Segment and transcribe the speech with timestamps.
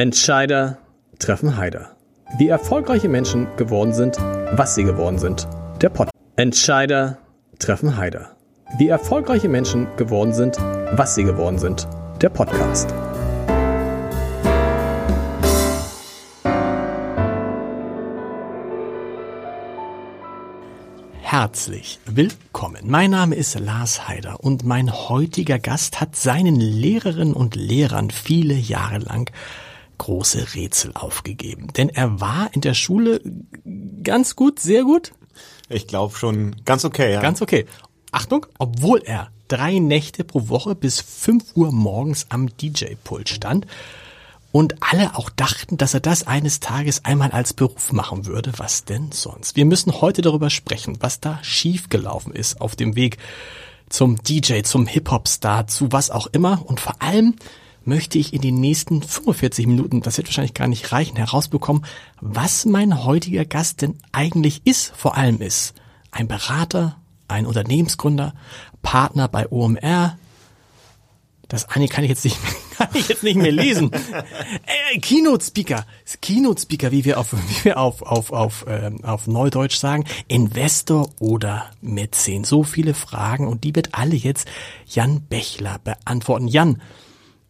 [0.00, 0.78] Entscheider
[1.18, 1.94] treffen Heider.
[2.38, 4.16] Wie erfolgreiche Menschen geworden sind,
[4.50, 5.46] was sie geworden sind.
[5.82, 6.08] Der Pod.
[6.36, 7.18] Entscheider
[7.58, 8.34] treffen Heider.
[8.78, 10.56] Wie erfolgreiche Menschen geworden sind,
[10.92, 11.86] was sie geworden sind.
[12.22, 12.88] Der Podcast.
[21.20, 22.84] Herzlich willkommen.
[22.84, 28.54] Mein Name ist Lars Heider und mein heutiger Gast hat seinen Lehrerinnen und Lehrern viele
[28.54, 29.30] Jahre lang
[30.00, 31.68] große Rätsel aufgegeben.
[31.76, 33.20] Denn er war in der Schule
[34.02, 35.12] ganz gut, sehr gut.
[35.68, 37.20] Ich glaube schon ganz okay, ja.
[37.20, 37.66] Ganz okay.
[38.10, 43.66] Achtung, obwohl er drei Nächte pro Woche bis fünf Uhr morgens am DJ-Pult stand
[44.52, 48.52] und alle auch dachten, dass er das eines Tages einmal als Beruf machen würde.
[48.56, 49.54] Was denn sonst?
[49.54, 53.18] Wir müssen heute darüber sprechen, was da schiefgelaufen ist auf dem Weg
[53.90, 56.62] zum DJ, zum Hip-Hop-Star, zu was auch immer.
[56.64, 57.36] Und vor allem
[57.84, 61.84] möchte ich in den nächsten 45 Minuten, das wird wahrscheinlich gar nicht reichen, herausbekommen,
[62.20, 65.74] was mein heutiger Gast denn eigentlich ist, vor allem ist.
[66.10, 66.96] Ein Berater,
[67.28, 68.34] ein Unternehmensgründer,
[68.82, 70.16] Partner bei OMR,
[71.50, 72.38] das eine kann ich jetzt nicht,
[72.78, 73.90] kann ich jetzt nicht mehr lesen.
[74.94, 75.84] äh, Keynote Speaker,
[76.22, 81.10] Keynote Speaker, wie wir auf, wie wir auf, auf, auf, äh, auf Neudeutsch sagen, Investor
[81.18, 82.44] oder Mäzen.
[82.44, 84.48] So viele Fragen und die wird alle jetzt
[84.86, 86.46] Jan Bechler beantworten.
[86.46, 86.80] Jan,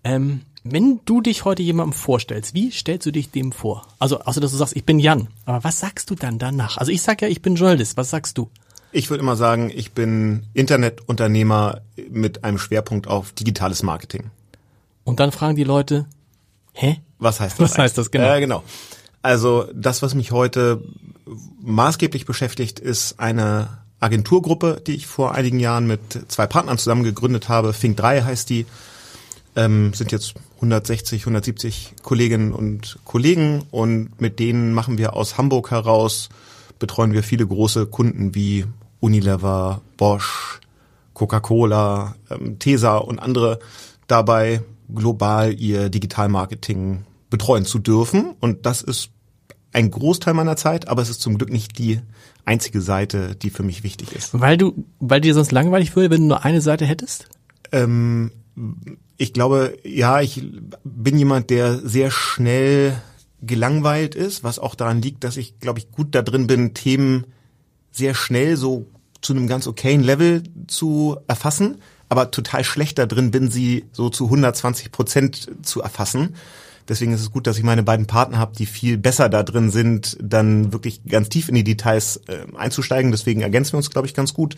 [0.04, 3.86] ähm, wenn du dich heute jemandem vorstellst, wie stellst du dich dem vor?
[3.98, 5.28] Also, außer dass du sagst, ich bin Jan.
[5.46, 6.76] Aber was sagst du dann danach?
[6.76, 7.96] Also ich sag ja, ich bin Journalist.
[7.96, 8.50] Was sagst du?
[8.92, 14.30] Ich würde immer sagen, ich bin Internetunternehmer mit einem Schwerpunkt auf digitales Marketing.
[15.04, 16.06] Und dann fragen die Leute,
[16.72, 17.00] hä?
[17.18, 17.70] Was heißt das?
[17.70, 18.34] Was heißt das genau?
[18.34, 18.62] Äh, genau.
[19.22, 20.82] Also das, was mich heute
[21.62, 27.48] maßgeblich beschäftigt, ist eine Agenturgruppe, die ich vor einigen Jahren mit zwei Partnern zusammen gegründet
[27.48, 27.72] habe.
[27.72, 28.66] Fink 3 heißt die.
[29.56, 35.70] Ähm, sind jetzt 160, 170 Kolleginnen und Kollegen und mit denen machen wir aus Hamburg
[35.70, 36.28] heraus,
[36.78, 38.64] betreuen wir viele große Kunden wie
[39.00, 40.60] Unilever, Bosch,
[41.14, 43.58] Coca-Cola, ähm, Tesa und andere
[44.06, 44.62] dabei
[44.94, 48.34] global ihr Digitalmarketing betreuen zu dürfen.
[48.40, 49.10] Und das ist
[49.72, 52.00] ein Großteil meiner Zeit, aber es ist zum Glück nicht die
[52.44, 54.38] einzige Seite, die für mich wichtig ist.
[54.38, 57.28] Weil du, weil dir sonst langweilig würde, wenn du nur eine Seite hättest?
[57.70, 58.32] Ähm,
[59.20, 60.42] ich glaube, ja, ich
[60.82, 62.96] bin jemand, der sehr schnell
[63.42, 67.26] gelangweilt ist, was auch daran liegt, dass ich, glaube ich, gut da drin bin, Themen
[67.92, 68.86] sehr schnell so
[69.20, 74.08] zu einem ganz okayen Level zu erfassen, aber total schlecht da drin bin, sie so
[74.08, 76.34] zu 120 Prozent zu erfassen.
[76.88, 79.70] Deswegen ist es gut, dass ich meine beiden Partner habe, die viel besser da drin
[79.70, 83.10] sind, dann wirklich ganz tief in die Details äh, einzusteigen.
[83.10, 84.56] Deswegen ergänzen wir uns, glaube ich, ganz gut.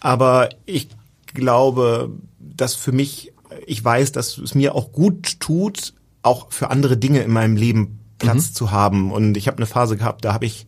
[0.00, 0.88] Aber ich
[1.32, 3.32] glaube, dass für mich,
[3.66, 7.98] ich weiß, dass es mir auch gut tut, auch für andere Dinge in meinem Leben
[8.18, 8.54] Platz mhm.
[8.54, 9.12] zu haben.
[9.12, 10.66] Und ich habe eine Phase gehabt, da habe ich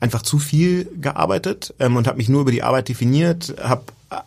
[0.00, 3.84] einfach zu viel gearbeitet ähm, und habe mich nur über die Arbeit definiert, habe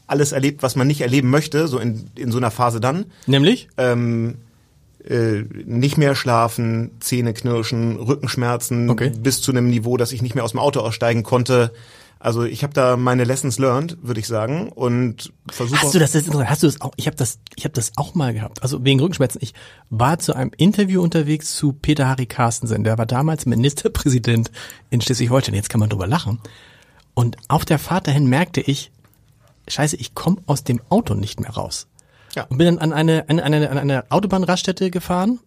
[0.07, 3.05] alles erlebt, was man nicht erleben möchte, so in, in so einer Phase dann.
[3.27, 3.69] Nämlich?
[3.77, 4.35] Ähm,
[5.07, 9.11] äh, nicht mehr schlafen, Zähne knirschen, Rückenschmerzen okay.
[9.17, 11.71] bis zu einem Niveau, dass ich nicht mehr aus dem Auto aussteigen konnte.
[12.21, 15.81] Also ich habe da meine Lessons learned, würde ich sagen, und versuche.
[15.81, 16.13] Hast du das?
[16.13, 16.91] Jetzt, hast du das auch?
[16.97, 18.61] Ich habe das, ich habe das auch mal gehabt.
[18.61, 19.39] Also wegen Rückenschmerzen.
[19.41, 19.53] Ich
[19.89, 22.83] war zu einem Interview unterwegs zu Peter Harry Carstensen.
[22.83, 24.51] Der war damals Ministerpräsident
[24.89, 25.55] in Schleswig-Holstein.
[25.55, 26.39] Jetzt kann man drüber lachen.
[27.13, 28.91] Und auf der Fahrt dahin merkte ich,
[29.69, 31.87] Scheiße, ich komme aus dem Auto nicht mehr raus.
[32.35, 32.43] Ja.
[32.49, 35.39] Und bin dann an eine, an eine, an eine Autobahnraststätte gefahren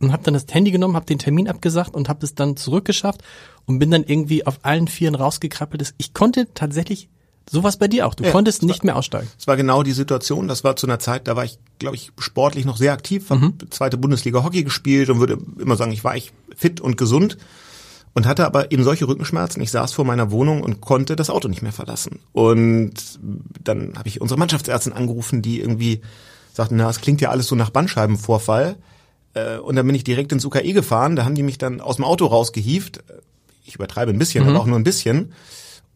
[0.00, 3.22] und habe dann das Handy genommen, habe den Termin abgesagt und habe es dann zurückgeschafft
[3.66, 5.94] und bin dann irgendwie auf allen Vieren rausgekrabbelt.
[5.98, 7.08] Ich konnte tatsächlich
[7.50, 8.14] sowas bei dir auch.
[8.14, 9.28] Du ja, konntest nicht war, mehr aussteigen.
[9.38, 10.48] Es war genau die Situation.
[10.48, 13.46] Das war zu einer Zeit, da war ich, glaube ich, sportlich noch sehr aktiv, habe
[13.46, 13.54] mhm.
[13.70, 17.36] zweite Bundesliga Hockey gespielt und würde immer sagen, ich war echt fit und gesund
[18.14, 19.60] und hatte aber eben solche Rückenschmerzen.
[19.60, 22.20] Ich saß vor meiner Wohnung und konnte das Auto nicht mehr verlassen.
[22.32, 22.94] Und
[23.62, 26.00] dann habe ich unsere Mannschaftsärztin angerufen, die irgendwie
[26.52, 28.76] sagten, na, es klingt ja alles so nach Bandscheibenvorfall.
[29.34, 31.16] Äh, und dann bin ich direkt ins UKE gefahren.
[31.16, 33.02] Da haben die mich dann aus dem Auto rausgehievt.
[33.64, 34.50] Ich übertreibe ein bisschen, mhm.
[34.50, 35.32] aber auch nur ein bisschen.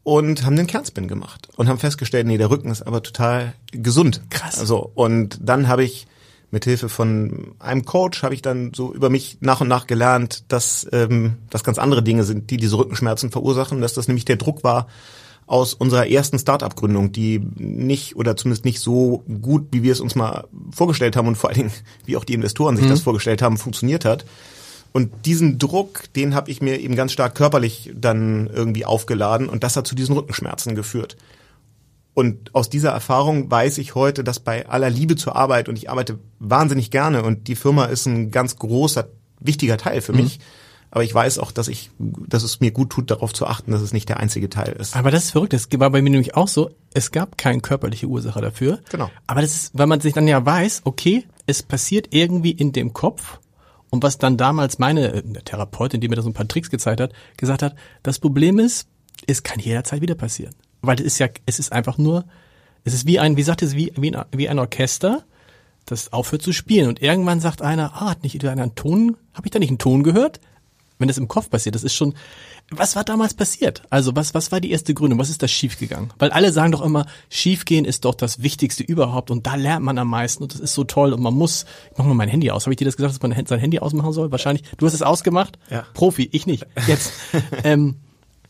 [0.02, 4.22] Und haben den Kernspin gemacht und haben festgestellt, nee, der Rücken ist aber total gesund.
[4.30, 4.58] Krass.
[4.58, 6.06] Also und dann habe ich
[6.50, 10.44] mit Hilfe von einem Coach habe ich dann so über mich nach und nach gelernt,
[10.48, 14.36] dass ähm, das ganz andere Dinge sind, die diese Rückenschmerzen verursachen, dass das nämlich der
[14.36, 14.86] Druck war,
[15.46, 20.14] aus unserer ersten Startup-Gründung, die nicht oder zumindest nicht so gut, wie wir es uns
[20.14, 21.72] mal vorgestellt haben und vor allen Dingen,
[22.04, 22.90] wie auch die Investoren sich mhm.
[22.90, 24.26] das vorgestellt haben, funktioniert hat.
[24.92, 29.62] Und diesen Druck, den habe ich mir eben ganz stark körperlich dann irgendwie aufgeladen und
[29.62, 31.16] das hat zu diesen Rückenschmerzen geführt.
[32.14, 35.88] Und aus dieser Erfahrung weiß ich heute, dass bei aller Liebe zur Arbeit und ich
[35.88, 39.08] arbeite wahnsinnig gerne und die Firma ist ein ganz großer
[39.38, 40.40] wichtiger Teil für mich.
[40.90, 43.82] Aber ich weiß auch, dass ich, dass es mir gut tut, darauf zu achten, dass
[43.82, 44.96] es nicht der einzige Teil ist.
[44.96, 45.52] Aber das ist verrückt.
[45.52, 46.70] Das war bei mir nämlich auch so.
[46.94, 48.80] Es gab keine körperliche Ursache dafür.
[48.90, 49.10] Genau.
[49.26, 52.94] Aber das ist, weil man sich dann ja weiß, okay, es passiert irgendwie in dem
[52.94, 53.38] Kopf.
[53.90, 57.00] Und was dann damals meine äh, Therapeutin, die mir da so ein paar Tricks gezeigt
[57.00, 58.88] hat, gesagt hat, das Problem ist,
[59.26, 60.54] es kann jederzeit wieder passieren.
[60.82, 62.24] Weil es ist ja, es ist einfach nur,
[62.84, 65.24] es ist wie ein, wie sagt es, wie, wie, ein, wie ein Orchester,
[65.86, 66.88] das aufhört zu spielen.
[66.88, 69.78] Und irgendwann sagt einer, ah, hat nicht einer einen Ton, habe ich da nicht einen
[69.78, 70.40] Ton gehört?
[70.98, 72.14] Wenn das im Kopf passiert, das ist schon,
[72.70, 73.82] was war damals passiert?
[73.88, 75.18] Also was, was war die erste Gründung?
[75.18, 76.12] Was ist da schiefgegangen?
[76.18, 79.96] Weil alle sagen doch immer, schiefgehen ist doch das Wichtigste überhaupt und da lernt man
[79.96, 82.50] am meisten und das ist so toll und man muss, ich mach mal mein Handy
[82.50, 82.66] aus.
[82.66, 84.30] Habe ich dir das gesagt, dass man sein Handy ausmachen soll?
[84.30, 84.64] Wahrscheinlich.
[84.76, 85.58] Du hast es ausgemacht?
[85.70, 85.86] Ja.
[85.94, 86.66] Profi, ich nicht.
[86.86, 87.12] Jetzt.
[87.64, 87.96] ähm,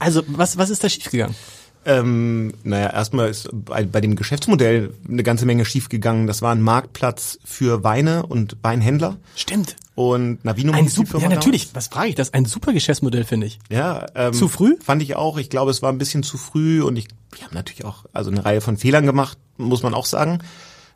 [0.00, 1.36] also was, was ist da schiefgegangen?
[1.84, 6.26] Ähm, naja, erstmal ist bei, bei dem Geschäftsmodell eine ganze Menge schiefgegangen.
[6.26, 9.16] Das war ein Marktplatz für Weine und Weinhändler.
[9.36, 9.76] Stimmt.
[9.94, 12.32] Und Navinum Ein super, ja natürlich, was frage ich das?
[12.32, 13.58] Ein super Geschäftsmodell, finde ich.
[13.68, 14.76] Ja, ähm, Zu früh?
[14.80, 15.38] Fand ich auch.
[15.38, 18.30] Ich glaube, es war ein bisschen zu früh und ich, wir haben natürlich auch also
[18.30, 20.38] eine Reihe von Fehlern gemacht, muss man auch sagen.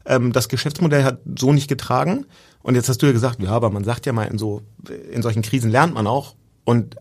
[0.04, 2.26] Ähm, das Geschäftsmodell hat so nicht getragen.
[2.62, 4.62] Und jetzt hast du ja gesagt, ja, aber man sagt ja mal, in so
[5.10, 6.34] in solchen Krisen lernt man auch.
[6.64, 6.96] Und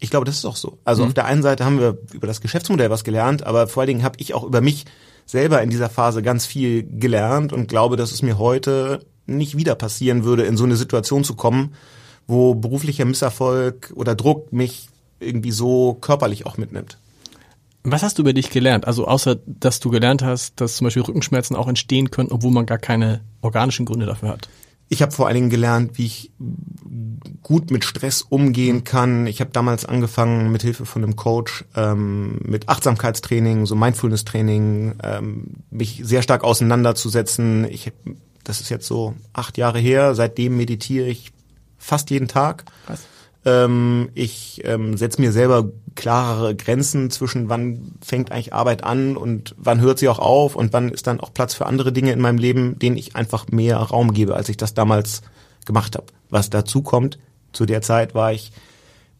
[0.00, 0.78] ich glaube, das ist auch so.
[0.84, 3.88] Also auf der einen Seite haben wir über das Geschäftsmodell was gelernt, aber vor allen
[3.88, 4.86] Dingen habe ich auch über mich
[5.26, 9.74] selber in dieser Phase ganz viel gelernt und glaube, dass es mir heute nicht wieder
[9.74, 11.74] passieren würde, in so eine Situation zu kommen,
[12.26, 14.88] wo beruflicher Misserfolg oder Druck mich
[15.20, 16.98] irgendwie so körperlich auch mitnimmt.
[17.82, 18.86] Was hast du über dich gelernt?
[18.86, 22.66] Also außer, dass du gelernt hast, dass zum Beispiel Rückenschmerzen auch entstehen können, obwohl man
[22.66, 24.48] gar keine organischen Gründe dafür hat.
[24.92, 26.32] Ich habe vor allen Dingen gelernt, wie ich
[27.42, 29.28] gut mit Stress umgehen kann.
[29.28, 35.44] Ich habe damals angefangen mit Hilfe von einem Coach ähm, mit Achtsamkeitstraining, so Mindfulness-Training, ähm,
[35.70, 37.66] mich sehr stark auseinanderzusetzen.
[37.70, 37.92] Ich,
[38.42, 40.16] das ist jetzt so acht Jahre her.
[40.16, 41.30] Seitdem meditiere ich
[41.78, 42.64] fast jeden Tag.
[42.86, 43.02] Krass.
[43.44, 49.54] Ähm, ich ähm, setze mir selber klarere Grenzen zwischen wann fängt eigentlich Arbeit an und
[49.58, 52.20] wann hört sie auch auf und wann ist dann auch Platz für andere Dinge in
[52.20, 55.22] meinem Leben, denen ich einfach mehr Raum gebe, als ich das damals
[55.64, 56.06] gemacht habe.
[56.28, 57.18] Was dazu kommt,
[57.52, 58.52] zu der Zeit war ich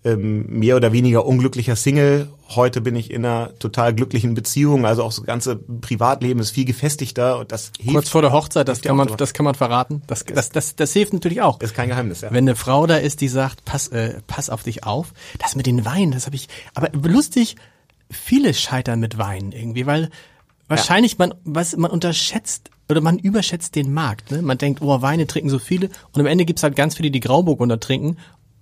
[0.02, 2.28] ähm, mehr oder weniger unglücklicher Single.
[2.48, 4.86] Heute bin ich in einer total glücklichen Beziehung.
[4.86, 7.92] Also auch das ganze Privatleben ist viel gefestigter und das hilft.
[7.92, 10.02] Kurz vor der Hochzeit, das kann ja man, das kann man verraten.
[10.06, 11.60] Das, das, das, das hilft natürlich auch.
[11.60, 12.30] ist kein Geheimnis, ja.
[12.30, 15.12] Wenn eine Frau da ist, die sagt, pass, äh, pass auf dich auf.
[15.38, 16.48] Das mit den Weinen, das habe ich.
[16.74, 17.56] Aber lustig,
[18.10, 20.08] viele scheitern mit Weinen irgendwie, weil
[20.66, 24.30] wahrscheinlich man, was man unterschätzt oder man überschätzt den Markt.
[24.30, 24.40] Ne?
[24.40, 27.20] Man denkt, oh, Weine trinken so viele und am Ende gibt's halt ganz viele, die
[27.20, 28.16] Grauburgunder trinken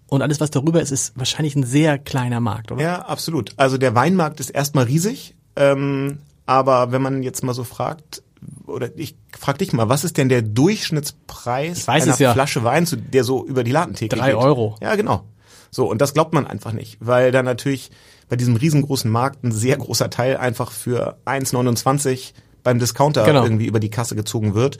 [0.08, 2.82] und alles, was darüber ist, ist wahrscheinlich ein sehr kleiner Markt, oder?
[2.82, 3.52] Ja, absolut.
[3.56, 8.22] Also der Weinmarkt ist erstmal riesig, ähm, aber wenn man jetzt mal so fragt,
[8.66, 12.32] oder ich frag dich mal, was ist denn der Durchschnittspreis einer ja.
[12.32, 14.36] Flasche Wein, der so über die Ladentheke Drei geht?
[14.36, 14.76] Euro.
[14.80, 15.24] Ja, genau.
[15.70, 17.90] So, und das glaubt man einfach nicht, weil da natürlich
[18.28, 22.32] bei diesem riesengroßen Markt ein sehr großer Teil einfach für 1,29
[22.62, 23.42] beim Discounter Genau.
[23.42, 24.78] irgendwie über die Kasse gezogen wird.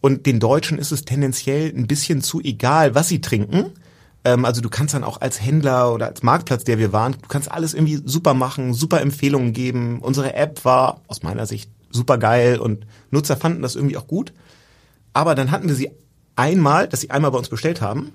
[0.00, 3.72] Und den Deutschen ist es tendenziell ein bisschen zu egal, was sie trinken.
[4.24, 7.28] Ähm, also du kannst dann auch als Händler oder als Marktplatz, der wir waren, du
[7.28, 10.00] kannst alles irgendwie super machen, super Empfehlungen geben.
[10.00, 14.32] Unsere App war aus meiner Sicht super geil und Nutzer fanden das irgendwie auch gut.
[15.12, 15.90] Aber dann hatten wir sie
[16.36, 18.12] einmal, dass sie einmal bei uns bestellt haben.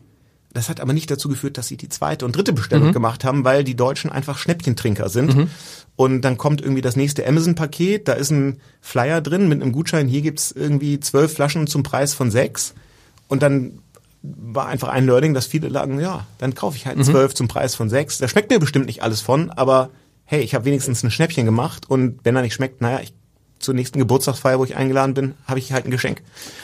[0.52, 3.46] Das hat aber nicht dazu geführt, dass sie die zweite und dritte Bestellung gemacht haben,
[3.46, 5.32] weil die Deutschen einfach Schnäppchentrinker sind.
[5.96, 10.08] Und dann kommt irgendwie das nächste Amazon-Paket, da ist ein Flyer drin mit einem Gutschein,
[10.08, 12.74] hier gibt's irgendwie zwölf Flaschen zum Preis von sechs.
[13.28, 13.80] Und dann
[14.22, 17.76] war einfach ein Learning, dass viele sagen, ja, dann kaufe ich halt zwölf zum Preis
[17.76, 18.18] von sechs.
[18.18, 19.90] Da schmeckt mir bestimmt nicht alles von, aber
[20.26, 23.14] hey, ich habe wenigstens ein Schnäppchen gemacht und wenn er nicht schmeckt, naja, ich,
[23.60, 26.22] zur nächsten Geburtstagsfeier, wo ich eingeladen bin, habe ich halt ein Geschenk.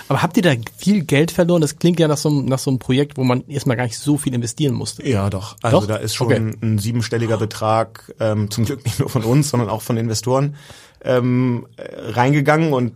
[0.07, 1.59] Aber habt ihr da viel Geld verloren?
[1.61, 3.97] Das klingt ja nach so, einem- nach so einem Projekt, wo man erstmal gar nicht
[3.99, 5.05] so viel investieren musste.
[5.07, 5.57] Ja, doch.
[5.61, 5.87] Also Doch?
[5.87, 6.53] da ist schon Okay.
[6.61, 10.55] ein siebenstelliger Betrag, ähm, zum Glück nicht nur von uns, sondern auch von Investoren,
[11.03, 12.93] ähm, äh, reingegangen und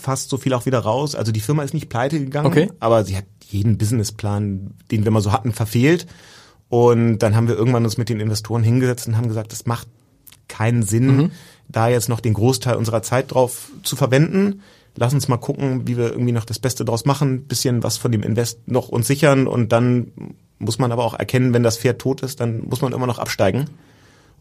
[0.00, 1.14] fast so viel auch wieder raus.
[1.16, 2.70] Also die Firma ist nicht pleite gegangen, Okay.
[2.78, 6.06] aber sie hat jeden Businessplan, den wir mal so hatten, verfehlt.
[6.68, 9.88] Und dann haben wir irgendwann uns mit den Investoren hingesetzt und haben gesagt, das macht
[10.48, 11.30] keinen Sinn,
[11.68, 14.62] da jetzt noch den Großteil unserer Zeit drauf zu verwenden.
[14.96, 18.12] Lass uns mal gucken, wie wir irgendwie noch das Beste draus machen, bisschen was von
[18.12, 20.12] dem Invest noch uns sichern und dann
[20.58, 23.18] muss man aber auch erkennen, wenn das Pferd tot ist, dann muss man immer noch
[23.18, 23.66] absteigen.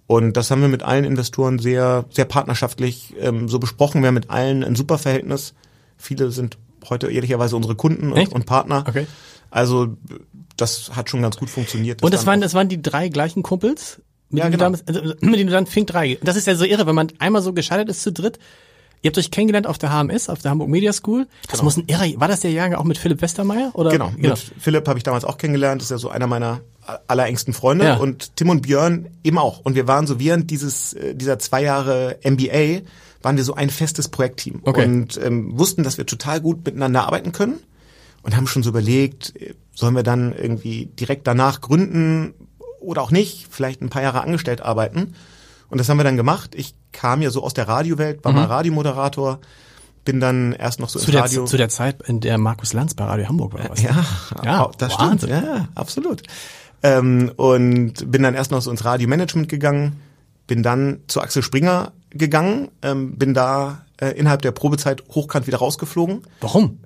[0.08, 4.02] Und das haben wir mit allen Investoren sehr, sehr partnerschaftlich ähm, so besprochen.
[4.02, 5.54] Wir haben mit allen ein super Verhältnis.
[5.98, 6.58] Viele sind
[6.90, 8.84] heute ehrlicherweise unsere Kunden und, und Partner.
[8.88, 9.08] Okay.
[9.50, 9.90] Also
[10.58, 12.04] das hat schon ganz gut funktioniert.
[12.04, 14.02] Und das dann waren, das waren die drei gleichen Kumpels?
[14.30, 14.72] Mit Ja, denen genau.
[14.72, 16.20] du damals, also, mit denen du dann Fink 3.
[16.24, 18.40] Das ist ja so irre, wenn man einmal so gescheitert ist zu dritt.
[19.04, 21.26] Ihr habt euch kennengelernt auf der HMS, auf der Hamburg Media School.
[21.48, 21.64] Das Genau.
[21.64, 23.72] muss ein irrer, war das der Jahrgang auch mit Philipp Westermeier?
[23.74, 23.90] Oder?
[23.90, 26.62] Genau, mit Philipp habe ich damals auch kennengelernt, ist ja so einer meiner
[27.08, 27.96] allerengsten Freunde Ja.
[27.98, 29.60] und Tim und Björn eben auch.
[29.62, 32.82] Und wir waren so während dieses äh, dieser zwei Jahre MBA
[33.24, 34.86] waren wir so ein festes Projektteam Okay.
[34.86, 37.60] und ähm, wussten, dass wir total gut miteinander arbeiten können
[38.24, 42.34] und haben schon so überlegt, äh, sollen wir dann irgendwie direkt danach gründen
[42.80, 45.14] oder auch nicht, vielleicht ein paar Jahre angestellt arbeiten.
[45.70, 46.54] Und das haben wir dann gemacht.
[46.56, 49.40] Ich kam ja so aus der Radiowelt, war mal Radiomoderator,
[50.04, 51.46] bin dann erst noch so Zu der, Radio.
[51.46, 53.70] zu der Zeit, in der Markus Lanz bei Radio Hamburg war.
[53.70, 54.04] Was Ja,
[54.44, 55.30] Ja, das Wahnsinn.
[55.30, 55.46] stimmt.
[55.46, 56.24] Ja, absolut.
[56.84, 59.98] Ähm, und bin dann erst noch so ins Radiomanagement gegangen,
[60.48, 65.58] bin dann zu Axel Springer gegangen, ähm, bin da äh, innerhalb der Probezeit hochkant wieder
[65.58, 66.22] rausgeflogen.
[66.40, 66.80] Warum?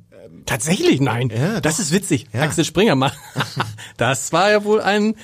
[0.46, 1.30] Tatsächlich, nein.
[1.36, 1.84] Ja, das doch.
[1.84, 2.28] ist witzig.
[2.32, 2.42] Ja.
[2.42, 3.12] Axel Springer mal.
[3.98, 5.16] das war ja wohl ein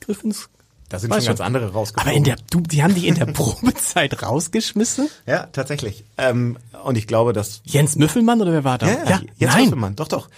[0.00, 0.48] Griff ins
[0.88, 1.46] Da sind Weiß schon ganz schon.
[1.46, 2.08] andere rausgeflogen.
[2.08, 5.08] Aber in der, du, die haben dich in der Probezeit rausgeschmissen?
[5.26, 6.04] ja, tatsächlich.
[6.18, 8.86] Ähm, und ich glaube, dass Jens Müffelmann oder wer war da?
[8.88, 9.64] Ja, ja, jetzt nein.
[9.64, 10.28] Müffelmann, doch, doch.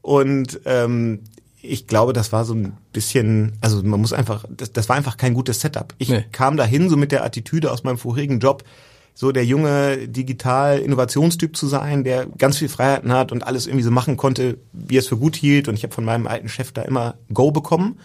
[0.00, 1.24] Und ähm,
[1.62, 5.16] ich glaube, das war so ein bisschen, also man muss einfach, das, das war einfach
[5.16, 5.94] kein gutes Setup.
[5.98, 6.24] Ich Nee.
[6.32, 8.64] kam dahin so mit der Attitüde aus meinem vorherigen Job,
[9.14, 13.90] so der junge Digital-Innovationstyp zu sein, der ganz viel Freiheiten hat und alles irgendwie so
[13.90, 15.68] machen konnte, wie er es für gut hielt.
[15.68, 17.98] Und ich habe von meinem alten Chef da immer Go bekommen.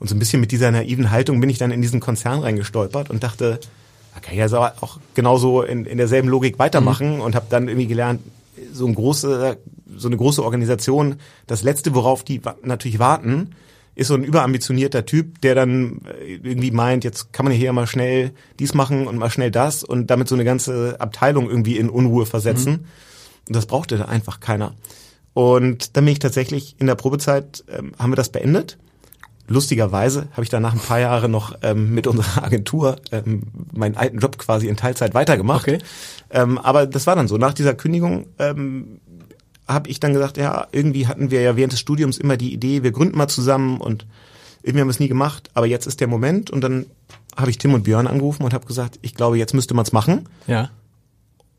[0.00, 3.10] Und so ein bisschen mit dieser naiven Haltung bin ich dann in diesen Konzern reingestolpert
[3.10, 3.60] und dachte,
[4.30, 8.20] ich ja so auch genauso in, in derselben Logik weitermachen und habe dann irgendwie gelernt,
[8.72, 9.58] so ein große,
[9.96, 13.50] so eine große Organisation, das letzte, worauf die natürlich warten,
[13.94, 17.86] ist so ein überambitionierter Typ, der dann äh, irgendwie meint, jetzt kann man hier mal
[17.86, 21.88] schnell dies machen und mal schnell das und damit so eine ganze Abteilung irgendwie in
[21.88, 22.86] Unruhe versetzen.
[23.46, 24.74] Und das brauchte da einfach keiner.
[25.32, 28.78] Und dann bin ich tatsächlich in der Probezeit, ähm, haben wir das beendet.
[29.46, 33.96] Lustigerweise habe ich dann nach ein paar Jahren noch ähm, mit unserer Agentur ähm, meinen
[33.96, 35.68] alten Job quasi in Teilzeit weitergemacht.
[35.68, 35.78] Okay.
[36.30, 37.36] Ähm, aber das war dann so.
[37.36, 39.00] Nach dieser Kündigung ähm,
[39.66, 42.82] habe ich dann gesagt, ja, irgendwie hatten wir ja während des Studiums immer die Idee,
[42.82, 44.06] wir gründen mal zusammen und
[44.62, 46.86] irgendwie haben wir es nie gemacht, aber jetzt ist der Moment und dann
[47.36, 49.92] habe ich Tim und Björn angerufen und habe gesagt, ich glaube, jetzt müsste man es
[49.92, 50.28] machen.
[50.46, 50.70] Ja.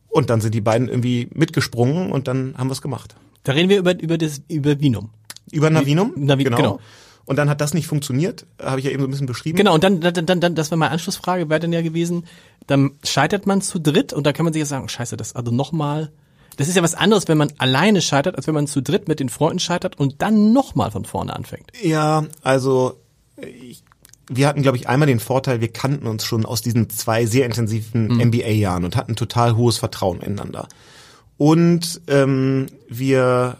[0.07, 3.15] Und dann sind die beiden irgendwie mitgesprungen und dann haben wir es gemacht.
[3.43, 5.09] Da reden wir über, über das, über Vinum.
[5.51, 6.13] Über Navinum?
[6.15, 6.79] Navi- genau.
[7.25, 9.57] Und dann hat das nicht funktioniert, habe ich ja eben so ein bisschen beschrieben.
[9.57, 12.25] Genau, und dann, dann, dann, dann das wäre meine Anschlussfrage, wäre dann ja gewesen,
[12.67, 15.51] dann scheitert man zu dritt und da kann man sich ja sagen, scheiße, das also
[15.51, 16.11] nochmal,
[16.55, 19.19] das ist ja was anderes, wenn man alleine scheitert, als wenn man zu dritt mit
[19.19, 21.71] den Freunden scheitert und dann nochmal von vorne anfängt.
[21.81, 22.99] Ja, also
[23.37, 23.83] ich,
[24.29, 27.45] wir hatten, glaube ich, einmal den Vorteil, wir kannten uns schon aus diesen zwei sehr
[27.45, 30.67] intensiven MBA-Jahren und hatten total hohes Vertrauen ineinander.
[31.37, 33.57] Und ähm, wir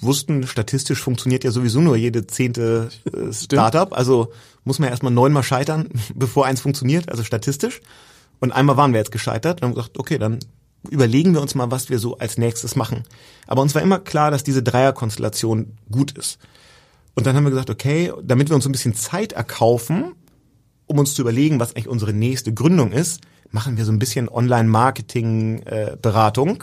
[0.00, 3.92] wussten, statistisch funktioniert ja sowieso nur jede zehnte äh, Startup.
[3.92, 4.32] Also
[4.64, 7.80] muss man erstmal neunmal scheitern, bevor eins funktioniert, also statistisch.
[8.40, 10.38] Und einmal waren wir jetzt gescheitert und haben gesagt, okay, dann
[10.90, 13.04] überlegen wir uns mal, was wir so als nächstes machen.
[13.46, 16.38] Aber uns war immer klar, dass diese Dreierkonstellation gut ist.
[17.14, 20.14] Und dann haben wir gesagt, okay, damit wir uns so ein bisschen Zeit erkaufen,
[20.86, 24.28] um uns zu überlegen, was eigentlich unsere nächste Gründung ist, machen wir so ein bisschen
[24.28, 26.62] Online-Marketing-Beratung.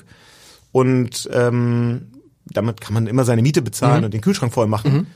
[0.72, 2.12] und ähm,
[2.46, 5.08] damit kann man immer seine Miete bezahlen und den Kühlschrank voll machen.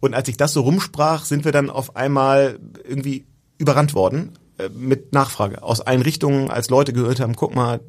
[0.00, 3.26] Und als ich das so rumsprach, sind wir dann auf einmal irgendwie
[3.58, 4.38] überrannt worden
[4.74, 7.80] mit Nachfrage aus allen Richtungen, als Leute gehört haben, guck mal,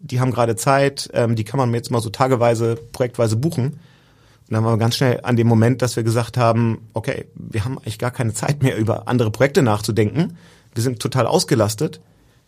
[0.00, 3.64] die haben gerade Zeit, ähm, die kann man jetzt mal so tageweise, projektweise buchen.
[3.66, 7.64] Und dann waren wir ganz schnell an dem Moment, dass wir gesagt haben, okay, wir
[7.64, 10.36] haben eigentlich gar keine Zeit mehr über andere Projekte nachzudenken.
[10.74, 12.00] Wir sind total ausgelastet.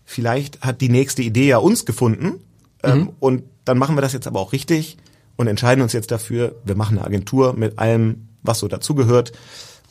[0.05, 2.41] Vielleicht hat die nächste Idee ja uns gefunden.
[2.83, 4.97] Ähm, und dann machen wir das jetzt aber auch richtig
[5.37, 9.33] und entscheiden uns jetzt dafür, wir machen eine Agentur mit allem, was so dazugehört.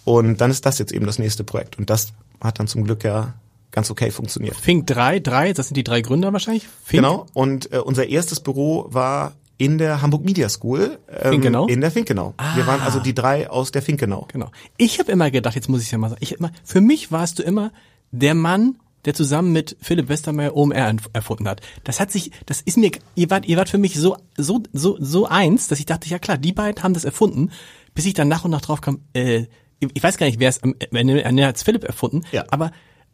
[0.04, 1.78] Und dann ist das jetzt eben das nächste Projekt.
[1.78, 3.36] Und das hat dann zum Glück ja
[3.72, 4.56] ganz okay funktioniert.
[4.56, 6.64] Fink drei, drei, das sind die drei Gründer wahrscheinlich.
[6.84, 7.26] Fink, Genau.
[7.34, 11.00] Und äh, unser erstes Büro war in der Hamburg Media School.
[11.10, 11.68] Ähm, Finkenau?
[11.68, 12.34] In der Finkenau.
[12.56, 12.86] Wir waren Ah.
[12.86, 14.26] also die drei aus der Finkenau.
[14.32, 14.50] Genau.
[14.78, 17.40] Ich habe immer gedacht, jetzt muss ich ja mal sagen, ich immer, für mich warst
[17.40, 17.72] du immer
[18.12, 21.62] der Mann, der zusammen mit Philipp Westermeier OMR erf- erfunden hat.
[21.84, 24.98] Das hat sich, das ist mir, ihr wart, ihr wart für mich so, so, so,
[25.00, 27.52] so eins, dass ich dachte, ja klar, die beiden haben das erfunden,
[27.94, 29.46] bis ich dann nach und nach drauf kam, äh,
[29.80, 32.44] ich weiß gar nicht, wer es am Ende Ende hat's Philipp erfunden, Ja.
[32.50, 32.72] aber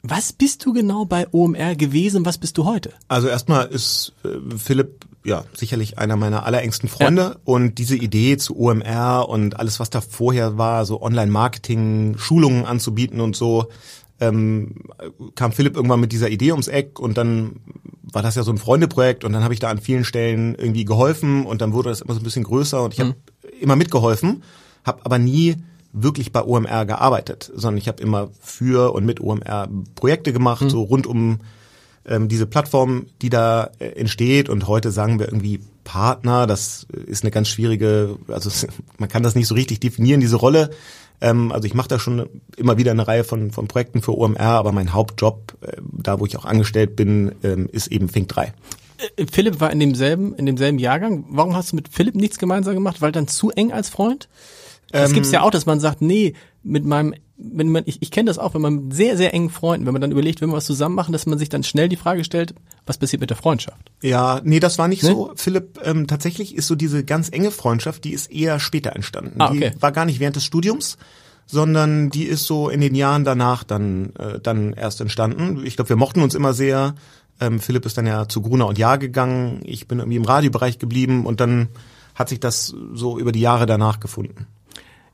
[0.10, 2.92] was bist du genau bei OMR gewesen, was bist du heute?
[3.08, 7.40] Also erstmal ist äh, Philipp ja sicherlich einer meiner allerengsten Freunde.
[7.44, 13.20] Und diese Idee zu OMR und alles, was da vorher war, so Online-Marketing, Schulungen anzubieten
[13.20, 13.68] und so,
[14.20, 14.76] ähm,
[15.36, 17.60] kam Philipp irgendwann mit dieser Idee ums Eck und dann
[18.04, 20.86] war das ja so ein Freundeprojekt und dann habe ich da an vielen Stellen irgendwie
[20.86, 23.16] geholfen und dann wurde das immer so ein bisschen größer und ich habe
[23.60, 24.44] immer mitgeholfen,
[24.86, 25.58] habe aber nie
[25.96, 30.84] wirklich bei OMR gearbeitet, sondern ich habe immer für und mit OMR Projekte gemacht, so
[30.84, 31.40] rund um
[32.06, 37.24] ähm, diese Plattform, die da äh, entsteht und heute sagen wir irgendwie Partner, das ist
[37.24, 38.50] eine ganz schwierige, also
[38.98, 40.72] man kann das nicht so richtig definieren, diese Rolle.
[41.22, 44.42] Ähm, also ich mache da schon immer wieder eine Reihe von, von Projekten für OMR,
[44.42, 48.54] aber mein Hauptjob, äh, da wo ich auch angestellt bin, ähm, ist eben Fink 3.
[49.16, 51.26] Äh, Philipp war in demselben, in demselben Jahrgang.
[51.30, 53.02] Warum hast du mit Philipp nichts gemeinsam gemacht?
[53.02, 54.28] Weil dann zu eng als Freund?
[54.92, 58.12] Das ähm, gibt's ja auch, dass man sagt, nee, mit meinem, wenn man, ich, ich
[58.12, 60.50] kenne das auch, wenn man mit sehr, sehr engen Freunden, wenn man dann überlegt, wenn
[60.50, 63.30] wir was zusammen machen, dass man sich dann schnell die Frage stellt, was passiert mit
[63.30, 63.92] der Freundschaft?
[64.02, 65.10] Ja, nee, das war nicht ne?
[65.10, 65.32] so.
[65.36, 69.42] Philipp, ähm, tatsächlich ist so diese ganz enge Freundschaft, die ist eher später entstanden.
[69.42, 69.74] Ah, okay.
[69.76, 70.98] Die war gar nicht während des Studiums,
[71.46, 75.64] sondern die ist so in den Jahren danach dann, äh, dann erst entstanden.
[75.66, 76.96] Ich glaube, wir mochten uns immer sehr.
[77.40, 79.62] Ähm, Philipp ist dann ja zu Gruner und Jahr gegangen.
[79.66, 81.68] Ich bin irgendwie im Radiobereich geblieben und dann
[82.16, 84.48] hat sich das so über die Jahre danach gefunden.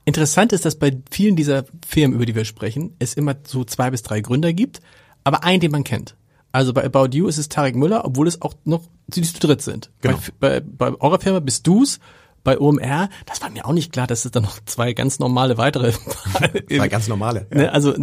[0.05, 3.91] Interessant ist, dass bei vielen dieser Firmen, über die wir sprechen, es immer so zwei
[3.91, 4.81] bis drei Gründer gibt,
[5.23, 6.15] aber einen, den man kennt.
[6.51, 9.61] Also bei About You ist es Tarek Müller, obwohl es auch noch die zu dritt
[9.61, 9.91] sind.
[10.01, 10.19] Genau.
[10.39, 11.99] Bei, bei, bei eurer Firma bist du's,
[12.43, 15.57] bei OMR, das war mir auch nicht klar, dass es dann noch zwei ganz normale
[15.57, 15.93] weitere.
[16.67, 17.47] zwei ganz normale.
[17.51, 17.57] Ja.
[17.57, 17.93] Ne, also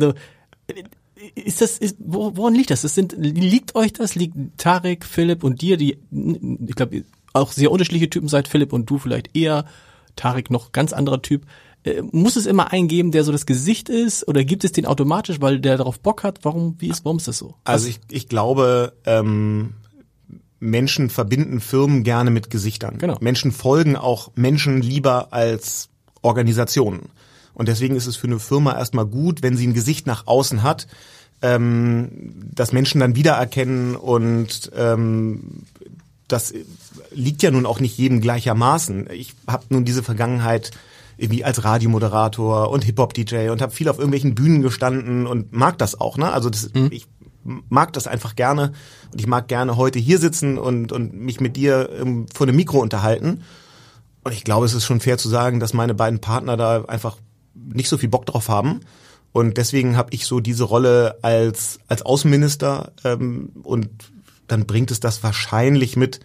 [1.35, 2.83] ist das, ist, woran liegt das?
[2.83, 4.15] das sind, liegt euch das?
[4.15, 8.89] Liegt Tarek, Philipp und dir, die, ich glaube, auch sehr unterschiedliche Typen seid, Philipp und
[8.89, 9.65] du vielleicht eher,
[10.15, 11.47] Tarek noch ganz anderer Typ.
[11.85, 14.87] Äh, muss es immer einen geben, der so das Gesicht ist, oder gibt es den
[14.87, 16.41] automatisch, weil der darauf Bock hat?
[16.43, 17.55] Warum, wie ist, warum ist das so?
[17.65, 19.75] Also ich, ich glaube, ähm,
[20.61, 22.99] Menschen verbinden Firmen gerne mit Gesichtern.
[22.99, 23.17] Genau.
[23.21, 25.89] Menschen folgen auch Menschen lieber als
[26.23, 27.11] Organisationen.
[27.55, 30.63] Und deswegen ist es für eine Firma erstmal gut, wenn sie ein Gesicht nach außen
[30.63, 30.87] hat,
[31.43, 35.63] ähm, dass Menschen dann wiedererkennen und ähm,
[36.27, 36.53] das
[37.11, 39.09] liegt ja nun auch nicht jedem gleichermaßen.
[39.11, 40.73] Ich habe nun diese Vergangenheit
[41.19, 46.01] irgendwie als Radiomoderator und Hip-Hop-DJ und habe viel auf irgendwelchen Bühnen gestanden und mag das
[46.01, 46.17] auch.
[46.17, 46.33] Ne?
[46.33, 46.89] Also das, mhm.
[46.91, 47.07] ich
[47.43, 48.73] mag das einfach gerne
[49.13, 52.57] und ich mag gerne heute hier sitzen und, und mich mit dir ähm, vor dem
[52.57, 53.43] Mikro unterhalten.
[54.23, 57.17] Und ich glaube, es ist schon fair zu sagen, dass meine beiden Partner da einfach
[57.55, 58.81] nicht so viel Bock drauf haben.
[59.33, 63.89] Und deswegen habe ich so diese Rolle als, als Außenminister ähm, und
[64.47, 66.21] dann bringt es das wahrscheinlich mit,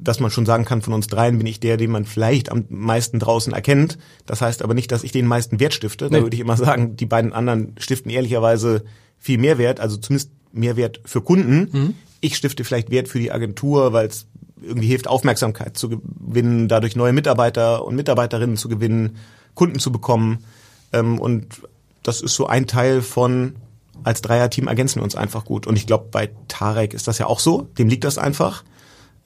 [0.00, 2.64] dass man schon sagen kann, von uns dreien bin ich der, den man vielleicht am
[2.68, 3.98] meisten draußen erkennt.
[4.26, 6.06] Das heißt aber nicht, dass ich den meisten Wert stifte.
[6.06, 6.16] Nee.
[6.16, 8.84] Da würde ich immer sagen, die beiden anderen stiften ehrlicherweise
[9.18, 11.68] viel Mehrwert, also zumindest Mehrwert für Kunden.
[11.72, 11.94] Mhm.
[12.20, 14.26] Ich stifte vielleicht Wert für die Agentur, weil es
[14.62, 19.16] irgendwie hilft, Aufmerksamkeit zu gewinnen, dadurch neue Mitarbeiter und Mitarbeiterinnen zu gewinnen,
[19.54, 20.44] Kunden zu bekommen.
[20.92, 21.62] Ähm, und
[22.02, 23.56] das ist so ein Teil von
[24.02, 25.66] als Dreierteam ergänzen wir uns einfach gut.
[25.66, 27.68] Und ich glaube, bei Tarek ist das ja auch so.
[27.78, 28.64] Dem liegt das einfach.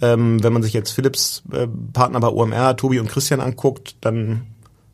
[0.01, 4.47] Ähm, wenn man sich jetzt Philips äh, Partner bei OMR, Tobi und Christian anguckt, dann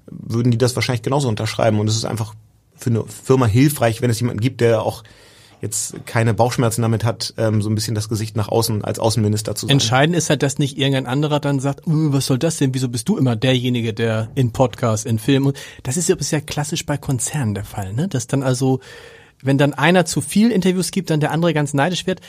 [0.07, 1.81] würden die das wahrscheinlich genauso unterschreiben.
[1.81, 2.35] Und es ist einfach
[2.77, 5.03] für eine Firma hilfreich, wenn es jemanden gibt, der auch
[5.65, 9.55] jetzt keine Bauchschmerzen damit hat, ähm, so ein bisschen das Gesicht nach außen als Außenminister
[9.55, 9.73] zu sein.
[9.73, 12.75] Entscheidend ist halt, dass nicht irgendein anderer dann sagt, was soll das denn?
[12.75, 15.55] Wieso bist du immer derjenige, der in Podcasts, in Filmen?
[15.83, 18.09] Das ist ja bisher klassisch bei Konzernen der Fall, ne?
[18.09, 18.81] Dass dann also,
[19.43, 22.21] wenn dann einer zu viel Interviews gibt, dann der andere ganz neidisch wird.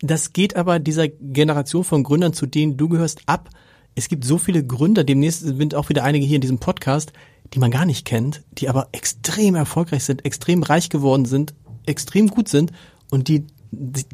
[0.00, 3.50] Das geht aber dieser Generation von Gründern, zu denen du gehörst, ab.
[3.94, 7.12] Es gibt so viele Gründer, demnächst sind auch wieder einige hier in diesem Podcast,
[7.54, 11.54] die man gar nicht kennt, die aber extrem erfolgreich sind, extrem reich geworden sind,
[11.86, 12.72] extrem gut sind
[13.10, 13.46] und die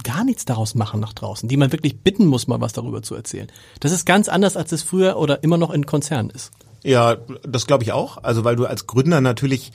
[0.02, 3.14] gar nichts daraus machen nach draußen, die man wirklich bitten muss, mal was darüber zu
[3.14, 3.48] erzählen.
[3.80, 6.52] Das ist ganz anders, als es früher oder immer noch in Konzernen ist.
[6.84, 8.18] Ja, das glaube ich auch.
[8.22, 9.72] Also weil du als Gründer natürlich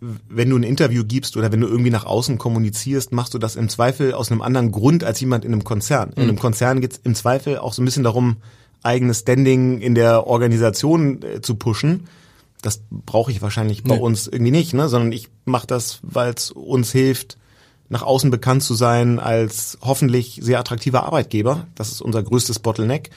[0.00, 3.56] wenn du ein Interview gibst oder wenn du irgendwie nach außen kommunizierst, machst du das
[3.56, 6.10] im Zweifel aus einem anderen Grund als jemand in einem Konzern.
[6.10, 6.22] Mhm.
[6.22, 8.36] In einem Konzern geht es im Zweifel auch so ein bisschen darum,
[8.82, 12.08] eigenes Standing in der Organisation äh, zu pushen.
[12.62, 14.00] Das brauche ich wahrscheinlich bei nee.
[14.00, 14.88] uns irgendwie nicht, ne?
[14.88, 17.38] sondern ich mache das, weil es uns hilft,
[17.88, 21.66] nach außen bekannt zu sein als hoffentlich sehr attraktiver Arbeitgeber.
[21.74, 23.10] Das ist unser größtes Bottleneck.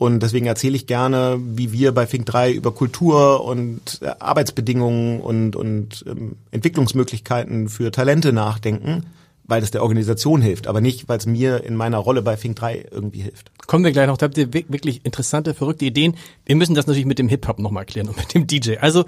[0.00, 5.20] Und deswegen erzähle ich gerne, wie wir bei Fink 3 über Kultur und äh, Arbeitsbedingungen
[5.20, 9.04] und, und ähm, Entwicklungsmöglichkeiten für Talente nachdenken,
[9.44, 12.56] weil das der Organisation hilft, aber nicht, weil es mir in meiner Rolle bei Fink
[12.56, 13.50] 3 irgendwie hilft.
[13.66, 16.16] Kommen wir gleich noch, da habt ihr wirklich interessante, verrückte Ideen.
[16.46, 18.78] Wir müssen das natürlich mit dem Hip-Hop nochmal klären und mit dem DJ.
[18.78, 19.04] Also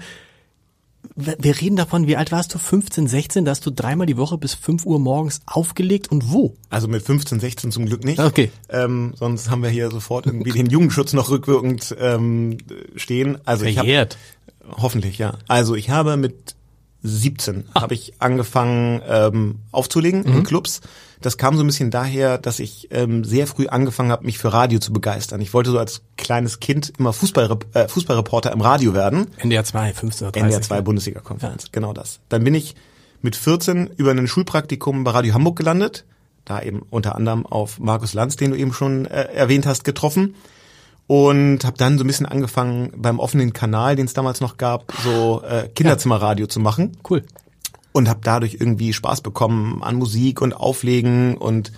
[1.15, 2.57] wir reden davon, wie alt warst du?
[2.57, 3.45] 15, 16?
[3.45, 6.55] Da hast du dreimal die Woche bis 5 Uhr morgens aufgelegt und wo?
[6.69, 8.19] Also mit 15, 16 zum Glück nicht.
[8.19, 8.51] Okay.
[8.69, 12.57] Ähm, sonst haben wir hier sofort irgendwie den Jugendschutz noch rückwirkend ähm,
[12.95, 13.37] stehen.
[13.45, 14.17] Also Verjährt.
[14.17, 15.37] ich hab, Hoffentlich, ja.
[15.47, 16.55] Also ich habe mit
[17.03, 17.81] 17 ah.
[17.81, 20.37] habe ich angefangen ähm, aufzulegen mhm.
[20.37, 20.81] in Clubs.
[21.23, 24.51] Das kam so ein bisschen daher, dass ich ähm, sehr früh angefangen habe, mich für
[24.51, 25.39] Radio zu begeistern.
[25.41, 29.27] Ich wollte so als kleines Kind immer Fußball, äh, Fußballreporter im Radio werden.
[29.37, 30.43] NDR 2, 15 oder 30.
[30.43, 31.69] NDR 2 Bundesliga-Konferenz, ja.
[31.71, 32.19] genau das.
[32.27, 32.75] Dann bin ich
[33.21, 36.03] mit 14 über ein Schulpraktikum bei Radio Hamburg gelandet.
[36.45, 40.35] da eben unter anderem auf Markus Lanz, den du eben schon äh, erwähnt hast, getroffen
[41.07, 44.91] und habe dann so ein bisschen angefangen beim offenen Kanal, den es damals noch gab,
[45.03, 46.49] so äh, Kinderzimmerradio ja.
[46.49, 46.97] zu machen.
[47.09, 47.23] Cool.
[47.93, 51.71] Und habe dadurch irgendwie Spaß bekommen an Musik und Auflegen und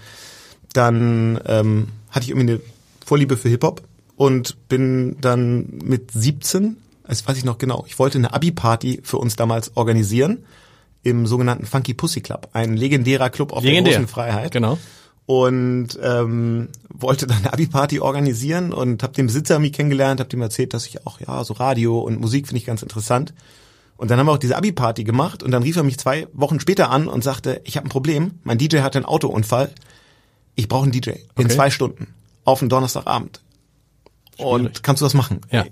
[0.73, 2.62] dann ähm, hatte ich irgendwie eine
[3.06, 3.82] Vorliebe für Hip-Hop
[4.15, 9.17] und bin dann mit 17, das weiß ich noch genau, ich wollte eine Abi-Party für
[9.17, 10.45] uns damals organisieren
[11.04, 13.91] im sogenannten Funky Pussy Club, ein legendärer Club auf Legendär.
[13.91, 14.51] der großen Freiheit.
[14.51, 14.80] Genau.
[15.28, 20.41] Und ähm, wollte dann eine Abi-Party organisieren und habe den Besitzer mich kennengelernt, habe ihm
[20.41, 23.34] erzählt, dass ich auch, ja, so Radio und Musik finde ich ganz interessant.
[23.97, 26.60] Und dann haben wir auch diese Abi-Party gemacht und dann rief er mich zwei Wochen
[26.60, 29.71] später an und sagte, ich habe ein Problem, mein DJ hatte einen Autounfall,
[30.55, 31.47] ich brauche einen DJ in okay.
[31.47, 33.41] zwei Stunden auf einen Donnerstagabend.
[34.36, 34.51] Schwierig.
[34.51, 35.41] Und kannst du das machen?
[35.51, 35.65] Ja.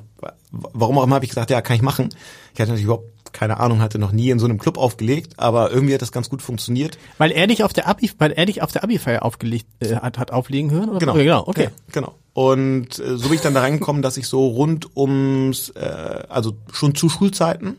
[0.50, 2.10] Warum auch immer habe ich gesagt, ja, kann ich machen.
[2.52, 5.70] Ich hatte natürlich überhaupt keine Ahnung, hatte noch nie in so einem Club aufgelegt, aber
[5.70, 6.98] irgendwie hat das ganz gut funktioniert.
[7.18, 10.18] Weil er dich auf der Abi, weil er dich auf der Abi-Feier aufgelegt äh, hat,
[10.18, 10.90] hat auflegen hören?
[10.90, 10.98] Oder?
[10.98, 11.64] Genau, okay, genau, okay.
[11.64, 12.14] Ja, genau.
[12.32, 16.54] Und äh, so bin ich dann da reingekommen, dass ich so rund ums, äh, also
[16.72, 17.76] schon zu Schulzeiten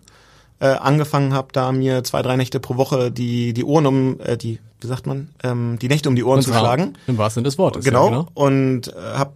[0.59, 4.37] äh, angefangen habe, da mir zwei, drei Nächte pro Woche die die Ohren um äh,
[4.37, 6.97] die wie sagt man ähm, die Nächte um die Ohren Und zu schlagen.
[7.07, 7.85] Im wahrsten Sinne des Wortes.
[7.85, 8.05] Genau.
[8.05, 8.27] Ja, genau.
[8.33, 9.33] Und äh, habe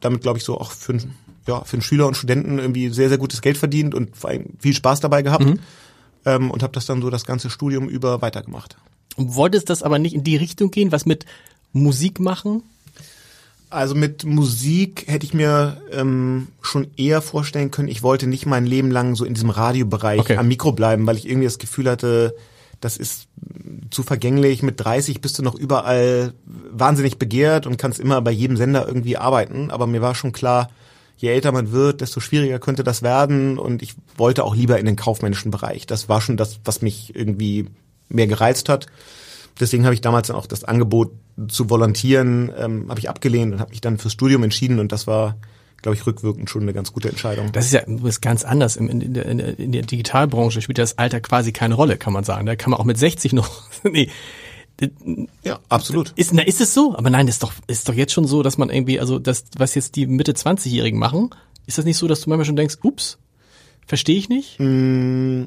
[0.00, 0.98] damit glaube ich so auch für
[1.46, 4.54] ja für einen Schüler und Studenten irgendwie sehr sehr gutes Geld verdient und vor allem
[4.58, 5.58] viel Spaß dabei gehabt mhm.
[6.26, 8.76] ähm, und habe das dann so das ganze Studium über weitergemacht.
[9.16, 11.24] Und wolltest das aber nicht in die Richtung gehen, was mit
[11.72, 12.62] Musik machen?
[13.70, 18.64] Also mit Musik hätte ich mir ähm, schon eher vorstellen können, ich wollte nicht mein
[18.64, 20.36] Leben lang so in diesem Radiobereich okay.
[20.36, 22.34] am Mikro bleiben, weil ich irgendwie das Gefühl hatte,
[22.80, 23.28] das ist
[23.90, 24.62] zu vergänglich.
[24.62, 29.16] Mit 30 bist du noch überall wahnsinnig begehrt und kannst immer bei jedem Sender irgendwie
[29.16, 29.70] arbeiten.
[29.70, 30.68] Aber mir war schon klar,
[31.16, 33.58] je älter man wird, desto schwieriger könnte das werden.
[33.58, 35.86] Und ich wollte auch lieber in den kaufmännischen Bereich.
[35.86, 37.66] Das war schon das, was mich irgendwie
[38.08, 38.86] mehr gereizt hat.
[39.60, 41.12] Deswegen habe ich damals dann auch das Angebot
[41.48, 45.06] zu volontieren, ähm, habe ich abgelehnt und habe mich dann fürs Studium entschieden und das
[45.06, 45.36] war
[45.80, 47.52] glaube ich, rückwirkend schon eine ganz gute Entscheidung.
[47.52, 48.76] Das ist ja ist ganz anders.
[48.76, 52.46] In, in, der, in der Digitalbranche spielt das Alter quasi keine Rolle, kann man sagen.
[52.46, 53.62] Da kann man auch mit 60 noch.
[53.84, 54.10] nee.
[55.42, 56.12] Ja, absolut.
[56.14, 56.96] Ist, na, ist es so?
[56.96, 59.74] Aber nein, ist doch, ist doch jetzt schon so, dass man irgendwie, also das, was
[59.74, 61.30] jetzt die Mitte 20-Jährigen machen,
[61.66, 63.18] ist das nicht so, dass du manchmal schon denkst, ups,
[63.86, 64.58] verstehe ich nicht?
[64.60, 65.44] Mm,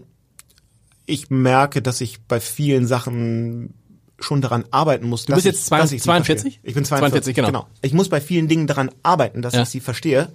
[1.06, 3.73] ich merke, dass ich bei vielen Sachen
[4.21, 5.25] schon daran arbeiten muss.
[5.25, 6.60] Du bist jetzt 20, 42?
[6.63, 7.47] Ich bin 42, 42 genau.
[7.47, 7.67] genau.
[7.81, 9.63] Ich muss bei vielen Dingen daran arbeiten, dass ja.
[9.63, 10.29] ich sie verstehe,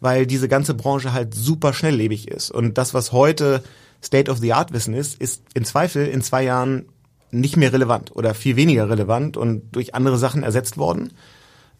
[0.00, 2.50] weil diese ganze Branche halt super schnelllebig ist.
[2.50, 3.62] Und das, was heute
[4.02, 6.86] State of the Art Wissen ist, ist in Zweifel in zwei Jahren
[7.30, 11.12] nicht mehr relevant oder viel weniger relevant und durch andere Sachen ersetzt worden.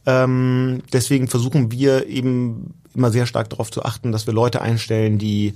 [0.07, 5.19] Ähm, deswegen versuchen wir eben immer sehr stark darauf zu achten, dass wir Leute einstellen,
[5.19, 5.55] die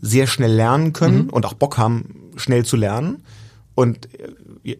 [0.00, 1.30] sehr schnell lernen können mhm.
[1.30, 3.24] und auch Bock haben, schnell zu lernen.
[3.74, 4.08] Und
[4.64, 4.76] äh,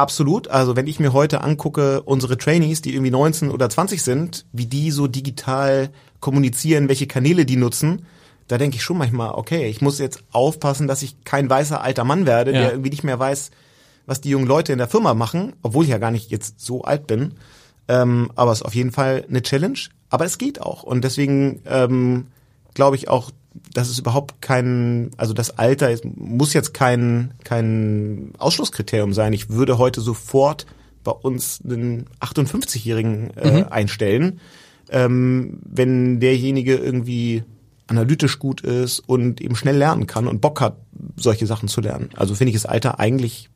[0.00, 0.48] Absolut.
[0.48, 4.64] Also wenn ich mir heute angucke, unsere Trainees, die irgendwie 19 oder 20 sind, wie
[4.64, 8.06] die so digital kommunizieren, welche Kanäle die nutzen,
[8.48, 12.04] da denke ich schon manchmal, okay, ich muss jetzt aufpassen, dass ich kein weißer alter
[12.04, 12.60] Mann werde, ja.
[12.60, 13.50] der irgendwie nicht mehr weiß,
[14.06, 16.80] was die jungen Leute in der Firma machen, obwohl ich ja gar nicht jetzt so
[16.80, 17.34] alt bin.
[17.86, 19.80] Ähm, aber es ist auf jeden Fall eine Challenge.
[20.08, 20.82] Aber es geht auch.
[20.82, 22.28] Und deswegen ähm,
[22.72, 23.32] glaube ich auch,
[23.72, 29.32] das ist überhaupt kein, also das Alter ist, muss jetzt kein, kein Ausschlusskriterium sein.
[29.32, 30.66] Ich würde heute sofort
[31.02, 33.66] bei uns einen 58-Jährigen äh, mhm.
[33.70, 34.40] einstellen,
[34.90, 37.42] ähm, wenn derjenige irgendwie
[37.86, 40.76] analytisch gut ist und eben schnell lernen kann und Bock hat,
[41.16, 42.10] solche Sachen zu lernen.
[42.14, 43.50] Also finde ich das Alter eigentlich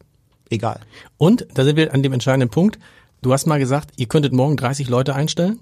[0.50, 0.80] egal.
[1.18, 2.78] Und da sind wir an dem entscheidenden Punkt.
[3.22, 5.60] Du hast mal gesagt, ihr könntet morgen 30 Leute einstellen?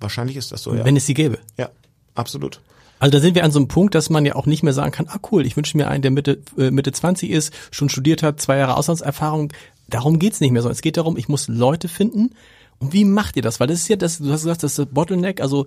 [0.00, 0.84] Wahrscheinlich ist das so, ja.
[0.84, 1.38] Wenn es sie gäbe.
[1.56, 1.70] Ja,
[2.14, 2.60] absolut.
[2.98, 4.92] Also da sind wir an so einem Punkt, dass man ja auch nicht mehr sagen
[4.92, 8.22] kann, ah cool, ich wünsche mir einen, der Mitte, äh, Mitte 20 ist, schon studiert
[8.22, 9.52] hat, zwei Jahre Auslandserfahrung.
[9.88, 12.30] Darum geht's nicht mehr, sondern es geht darum, ich muss Leute finden.
[12.78, 13.60] Und wie macht ihr das?
[13.60, 15.66] Weil das ist ja das, du hast gesagt, das ist das Bottleneck, also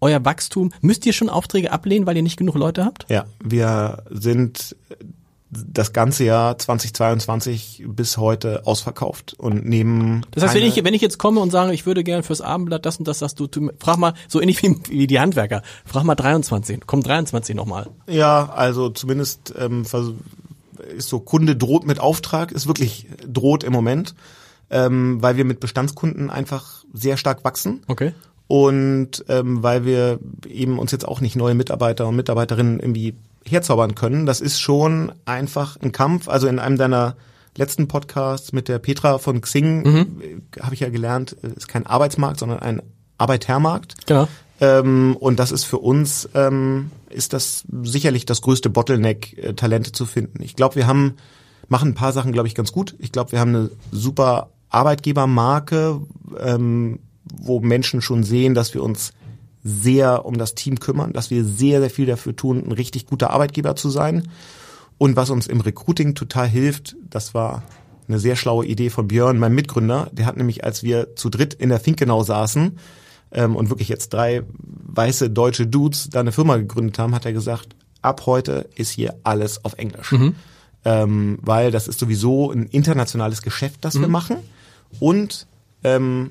[0.00, 0.72] euer Wachstum.
[0.80, 3.06] Müsst ihr schon Aufträge ablehnen, weil ihr nicht genug Leute habt?
[3.10, 4.76] Ja, wir sind
[5.50, 10.24] das ganze Jahr 2022 bis heute ausverkauft und nehmen.
[10.30, 12.86] Das heißt, wenn ich wenn ich jetzt komme und sage, ich würde gern fürs Abendblatt
[12.86, 16.04] das und das, sagst du, du frag mal so ähnlich wie, wie die Handwerker, frag
[16.04, 17.88] mal 23, komm 23 nochmal.
[18.06, 19.84] Ja, also zumindest ähm,
[20.96, 24.14] ist so Kunde droht mit Auftrag, ist wirklich droht im Moment,
[24.70, 27.82] ähm, weil wir mit Bestandskunden einfach sehr stark wachsen.
[27.88, 28.12] Okay.
[28.46, 33.14] Und ähm, weil wir eben uns jetzt auch nicht neue Mitarbeiter und Mitarbeiterinnen irgendwie
[33.46, 34.26] herzaubern können.
[34.26, 36.28] Das ist schon einfach ein Kampf.
[36.28, 37.16] Also in einem deiner
[37.56, 40.22] letzten Podcasts mit der Petra von Xing mhm.
[40.22, 42.82] Äh, habe ich ja gelernt, es ist kein Arbeitsmarkt, sondern ein
[43.18, 44.06] Arbeitermarkt.
[44.06, 44.28] Genau.
[44.60, 49.92] Ähm, und das ist für uns, ähm, ist das sicherlich das größte Bottleneck, äh, Talente
[49.92, 50.42] zu finden.
[50.42, 51.16] Ich glaube, wir haben,
[51.68, 52.94] machen ein paar Sachen, glaube ich, ganz gut.
[52.98, 56.00] Ich glaube, wir haben eine super Arbeitgebermarke,
[56.38, 57.00] ähm,
[57.32, 59.12] wo Menschen schon sehen, dass wir uns
[59.62, 63.30] sehr um das Team kümmern, dass wir sehr, sehr viel dafür tun, ein richtig guter
[63.30, 64.28] Arbeitgeber zu sein.
[64.98, 67.62] Und was uns im Recruiting total hilft, das war
[68.08, 70.10] eine sehr schlaue Idee von Björn, meinem Mitgründer.
[70.12, 72.78] Der hat nämlich, als wir zu dritt in der Finkenau saßen
[73.32, 77.32] ähm, und wirklich jetzt drei weiße deutsche Dudes da eine Firma gegründet haben, hat er
[77.32, 80.12] gesagt, ab heute ist hier alles auf Englisch.
[80.12, 80.34] Mhm.
[80.84, 84.00] Ähm, weil das ist sowieso ein internationales Geschäft, das mhm.
[84.00, 84.36] wir machen.
[84.98, 85.46] Und
[85.84, 86.30] ähm,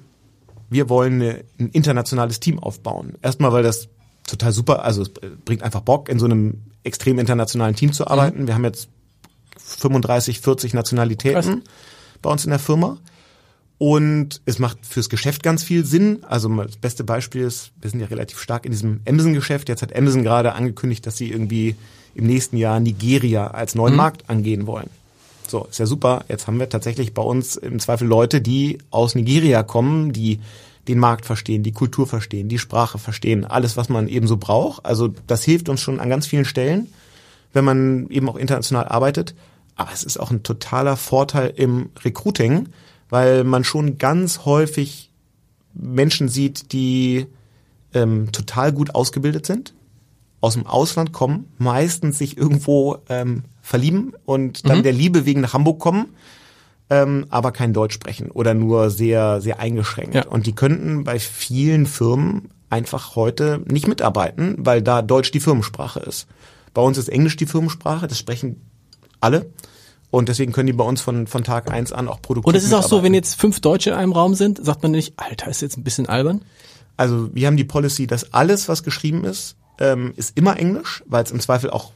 [0.69, 3.13] wir wollen eine, ein internationales Team aufbauen.
[3.21, 3.89] Erstmal, weil das
[4.25, 5.11] total super, also es
[5.45, 8.43] bringt einfach Bock, in so einem extrem internationalen Team zu arbeiten.
[8.43, 8.47] Mhm.
[8.47, 8.89] Wir haben jetzt
[9.57, 11.71] 35, 40 Nationalitäten Krass.
[12.21, 12.97] bei uns in der Firma.
[13.77, 16.25] Und es macht fürs Geschäft ganz viel Sinn.
[16.27, 19.69] Also das beste Beispiel ist, wir sind ja relativ stark in diesem Amazon-Geschäft.
[19.69, 21.75] Jetzt hat Amazon gerade angekündigt, dass sie irgendwie
[22.13, 23.97] im nächsten Jahr Nigeria als neuen mhm.
[23.97, 24.89] Markt angehen wollen.
[25.49, 26.25] So, ist ja super.
[26.27, 30.39] Jetzt haben wir tatsächlich bei uns im Zweifel Leute, die aus Nigeria kommen, die
[30.87, 34.85] den Markt verstehen, die Kultur verstehen, die Sprache verstehen, alles, was man eben so braucht.
[34.85, 36.87] Also das hilft uns schon an ganz vielen Stellen,
[37.53, 39.35] wenn man eben auch international arbeitet.
[39.75, 42.69] Aber es ist auch ein totaler Vorteil im Recruiting,
[43.09, 45.09] weil man schon ganz häufig
[45.73, 47.27] Menschen sieht, die
[47.93, 49.73] ähm, total gut ausgebildet sind,
[50.41, 54.83] aus dem Ausland kommen, meistens sich irgendwo ähm, verlieben und dann mhm.
[54.83, 56.07] der Liebe wegen nach Hamburg kommen,
[56.89, 60.15] ähm, aber kein Deutsch sprechen oder nur sehr, sehr eingeschränkt.
[60.15, 60.27] Ja.
[60.27, 65.99] Und die könnten bei vielen Firmen einfach heute nicht mitarbeiten, weil da Deutsch die Firmensprache
[65.99, 66.27] ist.
[66.73, 68.61] Bei uns ist Englisch die Firmensprache, das sprechen
[69.19, 69.49] alle.
[70.11, 72.63] Und deswegen können die bei uns von, von Tag eins an auch produktiv Und es
[72.63, 75.49] ist auch so, wenn jetzt fünf Deutsche in einem Raum sind, sagt man nicht, Alter,
[75.49, 76.41] ist jetzt ein bisschen albern?
[76.97, 81.23] Also wir haben die Policy, dass alles, was geschrieben ist, ähm, ist immer Englisch, weil
[81.23, 81.91] es im Zweifel auch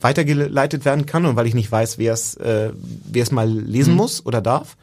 [0.00, 3.92] weitergeleitet werden kann und weil ich nicht weiß, wer es äh, wer es mal lesen
[3.92, 3.98] mhm.
[3.98, 4.76] muss oder darf.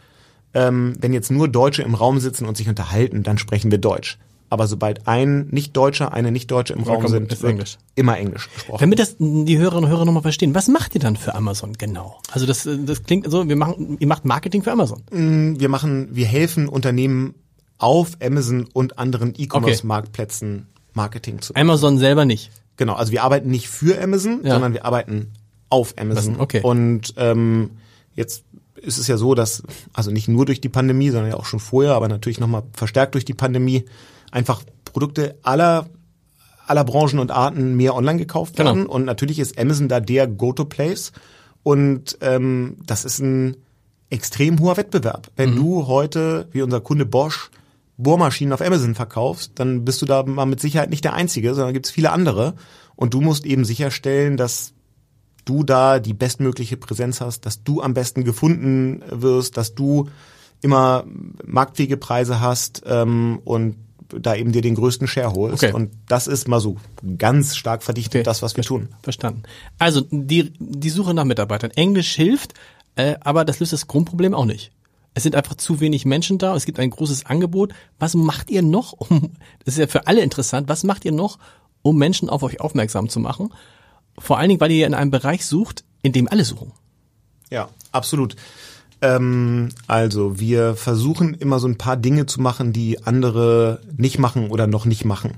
[0.55, 4.19] Ähm, wenn jetzt nur Deutsche im Raum sitzen und sich unterhalten, dann sprechen wir Deutsch.
[4.53, 7.79] Aber sobald ein Nicht-Deutscher, eine Nicht-Deutsche im Raum sind, wird Englisch.
[7.95, 8.81] immer Englisch gesprochen.
[8.81, 12.19] Damit das die Hörerinnen und Hörer nochmal verstehen, was macht ihr dann für Amazon genau?
[12.31, 15.01] Also das, das klingt so, wir machen, ihr macht Marketing für Amazon.
[15.09, 17.33] Mm, wir machen, wir helfen Unternehmen
[17.79, 21.55] auf Amazon und anderen E-Commerce-Marktplätzen Marketing zu.
[21.55, 22.51] Amazon selber nicht.
[22.77, 24.53] Genau, also wir arbeiten nicht für Amazon, ja.
[24.53, 25.31] sondern wir arbeiten
[25.69, 26.39] auf Amazon.
[26.39, 26.61] Okay.
[26.61, 27.71] Und ähm,
[28.15, 28.43] jetzt
[28.75, 31.59] ist es ja so, dass, also nicht nur durch die Pandemie, sondern ja auch schon
[31.59, 33.85] vorher, aber natürlich nochmal verstärkt durch die Pandemie,
[34.31, 35.87] einfach Produkte aller
[36.65, 38.69] aller Branchen und Arten mehr online gekauft genau.
[38.69, 38.81] werden.
[38.83, 38.93] Genau.
[38.93, 41.11] Und natürlich ist Amazon da der Go-to-Place.
[41.61, 43.57] Und ähm, das ist ein
[44.09, 45.31] extrem hoher Wettbewerb.
[45.35, 45.55] Wenn mhm.
[45.55, 47.49] du heute, wie unser Kunde Bosch,
[47.97, 51.73] Bohrmaschinen auf Amazon verkaufst, dann bist du da mal mit Sicherheit nicht der Einzige, sondern
[51.73, 52.55] gibt es viele andere.
[52.95, 54.73] Und du musst eben sicherstellen, dass
[55.45, 60.09] du da die bestmögliche Präsenz hast, dass du am besten gefunden wirst, dass du
[60.61, 61.03] immer
[61.45, 63.75] marktfähige Preise hast ähm, und
[64.09, 65.63] da eben dir den größten Share holst.
[65.63, 65.73] Okay.
[65.73, 66.77] Und das ist mal so
[67.17, 68.23] ganz stark verdichtet, okay.
[68.23, 68.89] das, was wir tun.
[69.01, 69.43] Verstanden.
[69.79, 71.71] Also die, die Suche nach Mitarbeitern.
[71.71, 72.53] Englisch hilft,
[72.95, 74.71] äh, aber das löst das Grundproblem auch nicht.
[75.13, 77.73] Es sind einfach zu wenig Menschen da, es gibt ein großes Angebot.
[77.99, 79.31] Was macht ihr noch, um,
[79.65, 81.37] das ist ja für alle interessant, was macht ihr noch,
[81.81, 83.53] um Menschen auf euch aufmerksam zu machen?
[84.17, 86.71] Vor allen Dingen, weil ihr in einem Bereich sucht, in dem alle suchen.
[87.49, 88.35] Ja, absolut.
[89.01, 94.49] Ähm, also wir versuchen immer so ein paar Dinge zu machen, die andere nicht machen
[94.49, 95.33] oder noch nicht machen.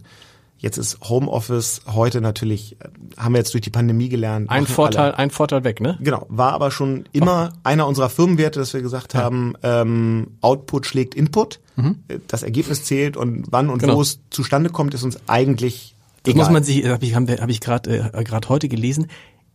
[0.58, 2.88] Jetzt ist Homeoffice heute natürlich, äh,
[3.18, 4.50] haben wir jetzt durch die Pandemie gelernt.
[4.50, 5.18] Ein Vorteil, alle.
[5.18, 5.98] ein Vorteil weg, ne?
[6.02, 7.60] Genau, war aber schon immer oh.
[7.64, 9.22] einer unserer Firmenwerte, dass wir gesagt ja.
[9.22, 12.04] haben, ähm, Output schlägt Input, mhm.
[12.28, 13.98] das Ergebnis zählt und wann und genau.
[13.98, 16.46] wo es zustande kommt, ist uns eigentlich das egal.
[16.46, 19.08] muss man sich, habe ich, hab ich gerade äh, gerade heute gelesen,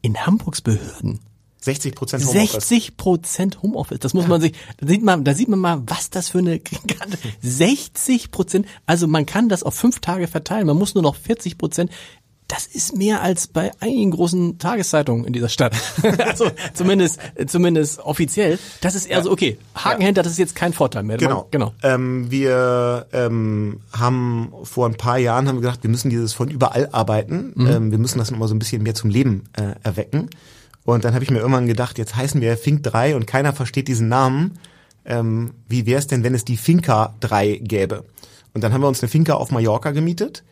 [0.02, 1.20] in Hamburgs Behörden
[1.60, 2.68] 60 Prozent Homeoffice.
[2.68, 3.98] 60 Prozent Homeoffice.
[3.98, 6.60] Das muss man sich, da sieht man, da sieht man mal, was das für eine,
[7.42, 8.66] 60 Prozent.
[8.86, 10.66] Also man kann das auf fünf Tage verteilen.
[10.66, 11.90] Man muss nur noch 40 Prozent.
[12.48, 15.72] Das ist mehr als bei einigen großen Tageszeitungen in dieser Stadt.
[16.18, 18.58] also zumindest, zumindest offiziell.
[18.80, 20.12] Das ist eher so, okay, Haken ja.
[20.12, 21.16] das ist jetzt kein Vorteil mehr.
[21.16, 21.46] Genau.
[21.52, 21.74] genau.
[21.84, 26.48] Ähm, wir ähm, haben vor ein paar Jahren haben wir gedacht, wir müssen dieses von
[26.48, 27.52] überall arbeiten.
[27.54, 27.66] Mhm.
[27.68, 30.28] Ähm, wir müssen das nochmal so ein bisschen mehr zum Leben äh, erwecken.
[30.84, 33.88] Und dann habe ich mir irgendwann gedacht, jetzt heißen wir Fink 3 und keiner versteht
[33.88, 34.58] diesen Namen.
[35.04, 38.04] Ähm, wie wäre es denn, wenn es die Finca 3 gäbe?
[38.54, 40.42] Und dann haben wir uns eine Finca auf Mallorca gemietet,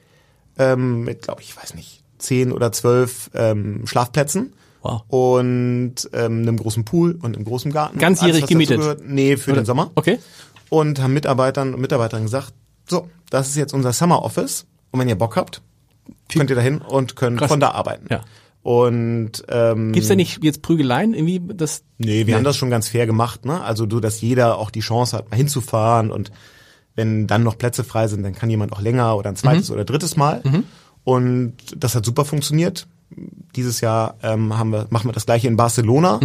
[0.59, 4.53] ähm, mit, glaube ich, weiß nicht, zehn oder zwölf ähm, Schlafplätzen.
[4.83, 5.03] Wow.
[5.09, 7.99] Und ähm, einem großen Pool und einem großen Garten.
[7.99, 9.01] Ganzjährig gemietet?
[9.05, 9.63] Nee, für Oder?
[9.63, 9.91] den Sommer.
[9.97, 10.19] Okay.
[10.71, 12.53] Und haben Mitarbeitern und Mitarbeitern gesagt,
[12.89, 14.67] so, das ist jetzt unser Summer Office.
[14.91, 15.63] Und wenn ihr Bock habt,
[16.33, 17.51] könnt ihr dahin und könnt Krass.
[17.51, 18.07] von da arbeiten.
[18.09, 18.23] Ja.
[18.69, 21.41] Und ähm, Gibt's da nicht jetzt Prügeleien irgendwie?
[21.55, 23.63] Das Nee, wir haben das schon ganz fair gemacht, ne?
[23.63, 26.31] Also du, dass jeder auch die Chance hat, mal hinzufahren und
[26.95, 29.87] wenn dann noch Plätze frei sind, dann kann jemand auch länger oder ein zweites oder
[29.87, 30.43] drittes Mal.
[31.03, 32.87] Und das hat super funktioniert.
[33.57, 36.21] Dieses Jahr ähm, haben wir, machen wir das gleiche in Barcelona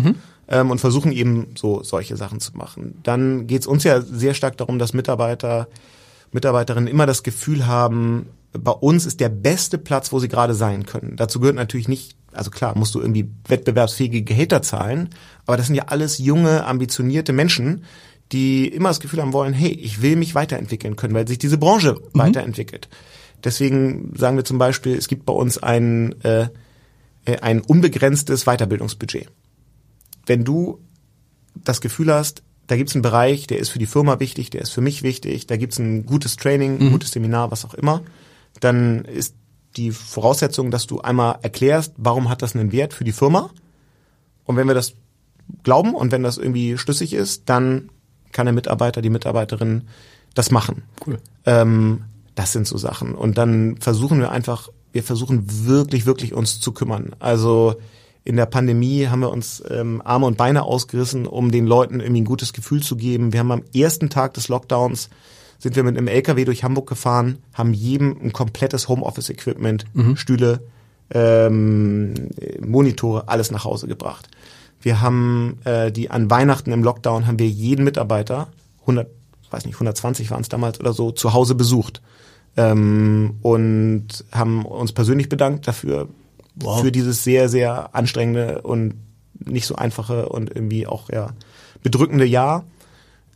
[0.50, 3.00] ähm, und versuchen eben so solche Sachen zu machen.
[3.04, 5.70] Dann geht's uns ja sehr stark darum, dass Mitarbeiter,
[6.34, 10.86] Mitarbeiterinnen immer das Gefühl haben, bei uns ist der beste Platz, wo sie gerade sein
[10.86, 11.16] können.
[11.16, 15.10] Dazu gehört natürlich nicht, also klar, musst du irgendwie wettbewerbsfähige Gehälter zahlen,
[15.46, 17.84] aber das sind ja alles junge, ambitionierte Menschen,
[18.32, 21.58] die immer das Gefühl haben wollen, hey, ich will mich weiterentwickeln können, weil sich diese
[21.58, 22.90] Branche weiterentwickelt.
[23.44, 26.48] Deswegen sagen wir zum Beispiel, es gibt bei uns ein, äh,
[27.26, 29.28] äh, ein unbegrenztes Weiterbildungsbudget.
[30.26, 30.80] Wenn du
[31.56, 34.72] das Gefühl hast, da gibt's einen Bereich, der ist für die Firma wichtig, der ist
[34.72, 38.02] für mich wichtig, da gibt's ein gutes Training, ein gutes Seminar, was auch immer,
[38.62, 39.36] dann ist
[39.76, 43.50] die Voraussetzung, dass du einmal erklärst, warum hat das einen Wert für die Firma.
[44.46, 44.94] Und wenn wir das
[45.64, 47.90] glauben und wenn das irgendwie schlüssig ist, dann
[48.32, 49.84] kann der Mitarbeiter, die Mitarbeiterin
[50.34, 50.84] das machen.
[51.06, 51.20] Cool.
[51.46, 52.06] Ähm,
[52.36, 53.14] das sind so Sachen.
[53.16, 57.16] Und dann versuchen wir einfach, wir versuchen wirklich, wirklich uns zu kümmern.
[57.20, 57.76] Also
[58.24, 62.22] in der Pandemie haben wir uns ähm, Arme und Beine ausgerissen, um den Leuten irgendwie
[62.22, 63.34] ein gutes Gefühl zu geben.
[63.34, 65.10] Wir haben am ersten Tag des Lockdowns
[65.64, 70.60] sind wir mit einem LKW durch Hamburg gefahren, haben jedem ein komplettes Homeoffice-Equipment, Stühle,
[71.12, 72.14] ähm,
[72.60, 74.28] Monitore, alles nach Hause gebracht.
[74.82, 78.50] Wir haben äh, die an Weihnachten im Lockdown haben wir jeden Mitarbeiter
[78.82, 79.08] 100,
[79.50, 82.02] weiß nicht 120 waren es damals oder so zu Hause besucht
[82.58, 86.10] ähm, und haben uns persönlich bedankt dafür
[86.56, 86.82] Wow.
[86.82, 88.94] für dieses sehr sehr anstrengende und
[89.40, 91.32] nicht so einfache und irgendwie auch ja
[91.82, 92.64] bedrückende Jahr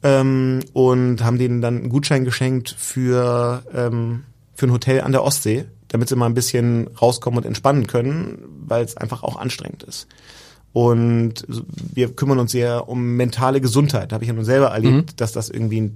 [0.03, 5.23] ähm, und haben denen dann einen Gutschein geschenkt für ähm, für ein Hotel an der
[5.23, 9.83] Ostsee, damit sie mal ein bisschen rauskommen und entspannen können, weil es einfach auch anstrengend
[9.83, 10.07] ist.
[10.73, 14.11] Und wir kümmern uns sehr um mentale Gesundheit.
[14.11, 15.95] Da habe ich ja nun selber erlebt, dass das irgendwie ein,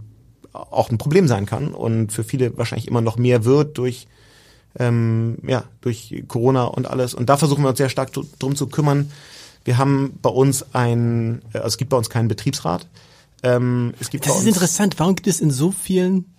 [0.54, 4.08] auch ein Problem sein kann und für viele wahrscheinlich immer noch mehr wird durch
[4.80, 7.14] ähm, ja durch Corona und alles.
[7.14, 9.12] Und da versuchen wir uns sehr stark dr- drum zu kümmern.
[9.66, 12.88] Wir haben bei uns ein, äh, also es gibt bei uns keinen Betriebsrat.
[13.44, 14.96] Ähm, es gibt Das ist interessant.
[15.00, 16.34] Warum gibt es in so vielen,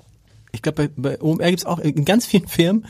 [0.52, 2.86] ich glaube, bei, bei OMR gibt es auch in ganz vielen Firmen,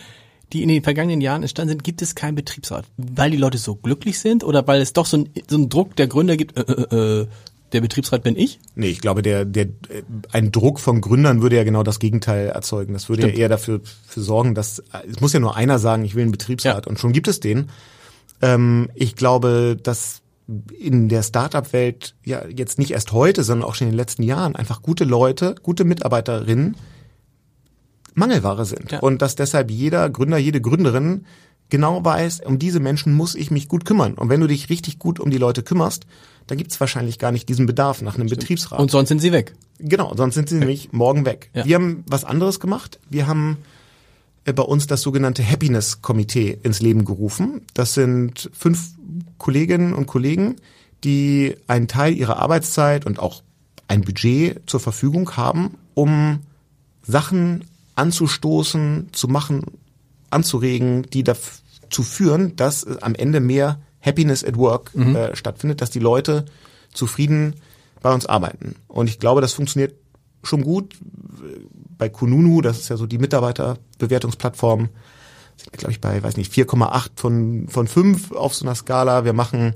[0.53, 2.85] die in den vergangenen Jahren entstanden sind, gibt es keinen Betriebsrat.
[2.97, 5.97] Weil die Leute so glücklich sind oder weil es doch so, ein, so einen Druck
[5.97, 7.27] der Gründer gibt, äh, äh, äh,
[7.73, 8.61] der Betriebsrat bin ich?
[8.75, 12.49] Nee, ich glaube, der, der, äh, ein Druck von Gründern würde ja genau das Gegenteil
[12.49, 12.93] erzeugen.
[12.93, 13.35] Das würde Stimmt.
[13.37, 16.33] ja eher dafür für sorgen, dass, es muss ja nur einer sagen, ich will einen
[16.33, 16.91] Betriebsrat Ja.
[16.91, 17.71] und schon gibt es den.
[18.43, 20.22] Ähm, ich glaube, dass
[20.79, 24.57] in der Startup-Welt ja jetzt nicht erst heute, sondern auch schon in den letzten Jahren
[24.57, 26.77] einfach gute Leute, gute Mitarbeiterinnen
[28.15, 28.93] Mangelware sind.
[28.93, 29.01] Ja.
[29.01, 31.25] Und dass deshalb jeder Gründer, jede Gründerin
[31.71, 34.15] genau weiß, um diese Menschen muss ich mich gut kümmern.
[34.15, 36.05] Und wenn du dich richtig gut um die Leute kümmerst,
[36.47, 38.79] dann gibt es wahrscheinlich gar nicht diesen Bedarf nach einem Betriebsrat.
[38.79, 39.55] Und sonst sind sie weg.
[39.79, 41.51] Genau, sonst sind sie nämlich morgen weg.
[41.55, 41.65] Ja.
[41.65, 43.01] Wir haben was anderes gemacht.
[43.09, 43.57] Wir haben
[44.45, 47.63] bei uns das sogenannte Happiness-Komitee ins Leben gerufen.
[47.75, 48.91] Das sind fünf
[49.39, 50.57] Kolleginnen und Kollegen,
[51.05, 53.43] die einen Teil ihrer Arbeitszeit und auch
[53.89, 56.41] ein Budget zur Verfügung haben, um
[57.03, 59.65] Sachen anzustoßen, zu machen,
[60.31, 65.91] anzuregen, die dazu führen, dass äh, am Ende mehr Happiness at Work äh, stattfindet, dass
[65.91, 66.47] die Leute
[66.93, 67.55] zufrieden
[68.01, 68.75] bei uns arbeiten.
[68.89, 69.95] Und ich glaube, das funktioniert
[70.43, 70.97] schon gut.
[72.03, 74.89] Bei Kununu, das ist ja so die Mitarbeiterbewertungsplattform,
[75.57, 79.25] sind wir, glaube ich, bei, weiß nicht, 4,8 von, von 5 auf so einer Skala.
[79.25, 79.75] Wir machen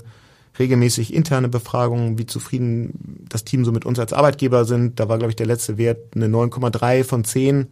[0.59, 4.99] regelmäßig interne Befragungen, wie zufrieden das Team so mit uns als Arbeitgeber sind.
[4.99, 7.67] Da war, glaube ich, der letzte Wert eine 9,3 von 10.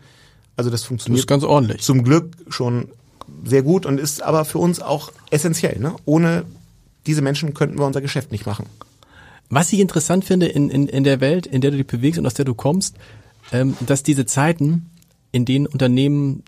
[0.55, 1.81] Also das Das funktioniert ist ganz ordentlich.
[1.81, 2.87] zum Glück schon
[3.43, 5.79] sehr gut und ist aber für uns auch essentiell.
[5.79, 5.93] Ne?
[6.05, 6.45] Ohne
[7.07, 8.67] diese Menschen könnten wir unser Geschäft nicht machen.
[9.49, 12.25] Was ich interessant finde in, in, in der Welt, in der du dich bewegst und
[12.25, 12.95] aus der du kommst,
[13.51, 14.89] ähm, dass diese Zeiten,
[15.31, 16.43] in denen Unternehmen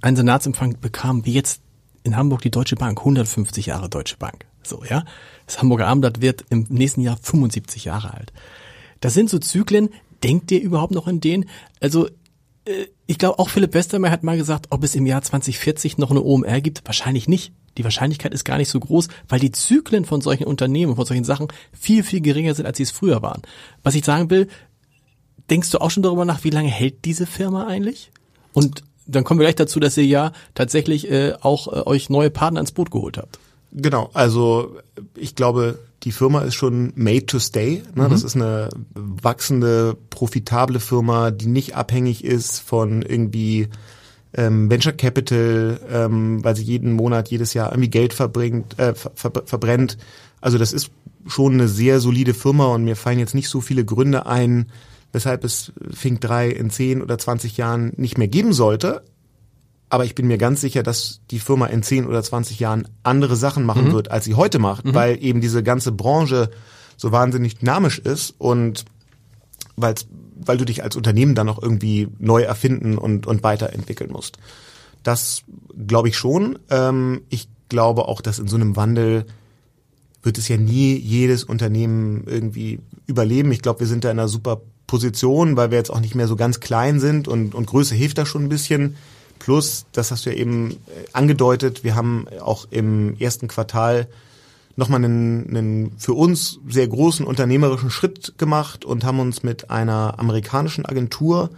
[0.00, 1.62] einen Senatsempfang bekamen, wie jetzt
[2.04, 4.46] in Hamburg die Deutsche Bank, 150 Jahre Deutsche Bank.
[4.62, 5.04] So, ja.
[5.46, 8.32] Das Hamburger Abendblatt wird im nächsten Jahr 75 Jahre alt.
[9.00, 9.90] Das sind so Zyklen.
[10.22, 11.46] Denkt ihr überhaupt noch in denen?
[11.80, 12.06] Also,
[12.64, 16.10] äh, ich glaube, auch Philipp Westermeier hat mal gesagt, ob es im Jahr 2040 noch
[16.10, 16.82] eine OMR gibt.
[16.86, 17.52] Wahrscheinlich nicht.
[17.78, 21.24] Die Wahrscheinlichkeit ist gar nicht so groß, weil die Zyklen von solchen Unternehmen, von solchen
[21.24, 23.42] Sachen viel, viel geringer sind, als sie es früher waren.
[23.82, 24.48] Was ich sagen will,
[25.52, 28.10] denkst du auch schon darüber nach, wie lange hält diese Firma eigentlich?
[28.54, 32.30] Und dann kommen wir gleich dazu, dass ihr ja tatsächlich äh, auch äh, euch neue
[32.30, 33.38] Partner ins Boot geholt habt.
[33.70, 34.76] Genau, also
[35.14, 37.82] ich glaube, die Firma ist schon made to stay.
[37.94, 38.08] Ne?
[38.08, 43.68] Das ist eine wachsende, profitable Firma, die nicht abhängig ist von irgendwie
[44.34, 49.12] ähm, Venture Capital, ähm, weil sie jeden Monat, jedes Jahr irgendwie Geld verbringt, äh, ver
[49.44, 49.98] verbrennt.
[50.40, 50.90] Also das ist
[51.26, 54.66] schon eine sehr solide Firma und mir fallen jetzt nicht so viele Gründe ein,
[55.12, 59.04] weshalb es Fink 3 in 10 oder 20 Jahren nicht mehr geben sollte.
[59.88, 63.36] Aber ich bin mir ganz sicher, dass die Firma in 10 oder 20 Jahren andere
[63.36, 63.92] Sachen machen mhm.
[63.92, 64.94] wird, als sie heute macht, mhm.
[64.94, 66.50] weil eben diese ganze Branche
[66.96, 68.84] so wahnsinnig dynamisch ist und
[69.76, 69.94] weil
[70.44, 74.38] weil du dich als Unternehmen dann auch irgendwie neu erfinden und, und weiterentwickeln musst.
[75.02, 75.42] Das
[75.86, 76.58] glaube ich schon.
[76.70, 79.26] Ähm, ich glaube auch, dass in so einem Wandel
[80.22, 83.50] wird es ja nie jedes Unternehmen irgendwie überleben.
[83.52, 84.60] Ich glaube, wir sind da in einer super
[84.92, 88.18] Position, weil wir jetzt auch nicht mehr so ganz klein sind und, und Größe hilft
[88.18, 88.96] da schon ein bisschen.
[89.38, 90.74] Plus, das hast du ja eben äh,
[91.14, 94.06] angedeutet, wir haben auch im ersten Quartal
[94.76, 100.18] nochmal einen, einen für uns sehr großen unternehmerischen Schritt gemacht und haben uns mit einer
[100.18, 101.48] amerikanischen Agentur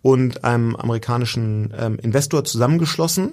[0.00, 3.32] und einem amerikanischen ähm, Investor zusammengeschlossen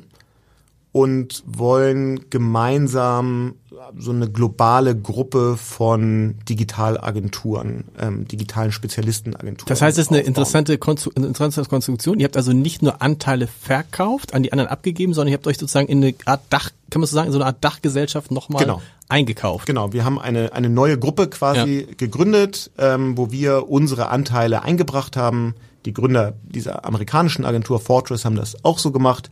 [0.95, 3.55] und wollen gemeinsam
[3.97, 9.67] so eine globale Gruppe von Digitalagenturen, ähm, digitalen Spezialistenagenturen.
[9.67, 12.17] Das heißt, es ist eine interessante, Konstru interessante Konstruktion.
[12.21, 15.57] Ihr habt also nicht nur Anteile verkauft, an die anderen abgegeben, sondern ihr habt euch
[15.57, 18.63] sozusagen in eine Art Dach, kann man so sagen, in so eine Art Dachgesellschaft nochmal
[18.63, 18.81] genau.
[19.09, 19.65] eingekauft.
[19.67, 21.93] Genau, wir haben eine, eine neue Gruppe quasi ja.
[21.97, 25.55] gegründet, ähm, wo wir unsere Anteile eingebracht haben.
[25.83, 29.29] Die Gründer dieser amerikanischen Agentur Fortress haben das auch so gemacht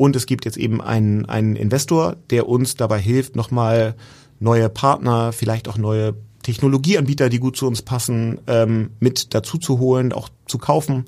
[0.00, 3.94] und es gibt jetzt eben einen, einen Investor, der uns dabei hilft, nochmal
[4.38, 9.78] neue Partner, vielleicht auch neue Technologieanbieter, die gut zu uns passen, ähm, mit dazu zu
[9.78, 11.04] holen, auch zu kaufen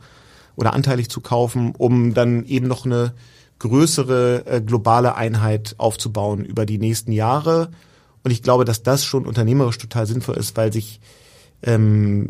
[0.57, 3.15] oder anteilig zu kaufen, um dann eben noch eine
[3.61, 7.71] größere äh, globale Einheit aufzubauen über die nächsten Jahre.
[8.25, 11.01] Und ich glaube, dass das schon unternehmerisch total sinnvoll ist, weil sich
[11.63, 12.29] ähm,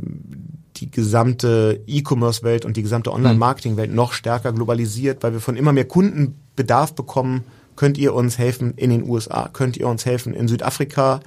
[0.82, 5.84] die gesamte E-Commerce-Welt und die gesamte Online-Marketing-Welt noch stärker globalisiert, weil wir von immer mehr
[5.84, 7.44] Kunden Bedarf bekommen,
[7.76, 11.20] könnt ihr uns helfen in den USA, könnt ihr uns helfen in Südafrika,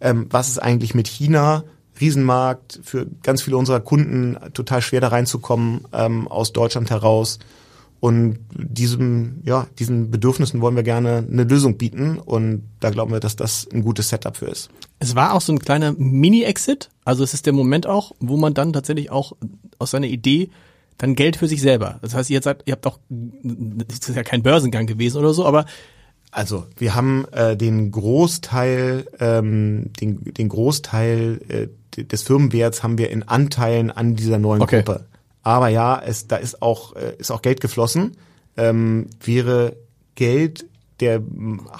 [0.00, 1.62] ähm, was ist eigentlich mit China,
[2.00, 7.38] Riesenmarkt, für ganz viele unserer Kunden total schwer da reinzukommen ähm, aus Deutschland heraus.
[8.00, 13.20] Und diesem, ja, diesen Bedürfnissen wollen wir gerne eine Lösung bieten und da glauben wir,
[13.20, 14.68] dass das ein gutes Setup für ist.
[14.98, 18.52] Es war auch so ein kleiner Mini-Exit, also es ist der Moment auch, wo man
[18.52, 19.32] dann tatsächlich auch
[19.78, 20.50] aus seiner Idee
[20.98, 21.98] dann Geld für sich selber.
[22.02, 25.46] Das heißt, ihr seid, ihr habt auch, das ist ja kein Börsengang gewesen oder so,
[25.46, 25.66] aber
[26.32, 31.40] also wir haben äh, den Großteil, ähm, den, den Großteil
[31.96, 34.82] äh, des Firmenwerts haben wir in Anteilen an dieser neuen okay.
[34.82, 35.06] Gruppe.
[35.42, 38.16] Aber ja, es, da ist auch, äh, ist auch Geld geflossen.
[38.56, 39.76] Ähm, wäre
[40.16, 40.66] Geld
[41.00, 41.22] der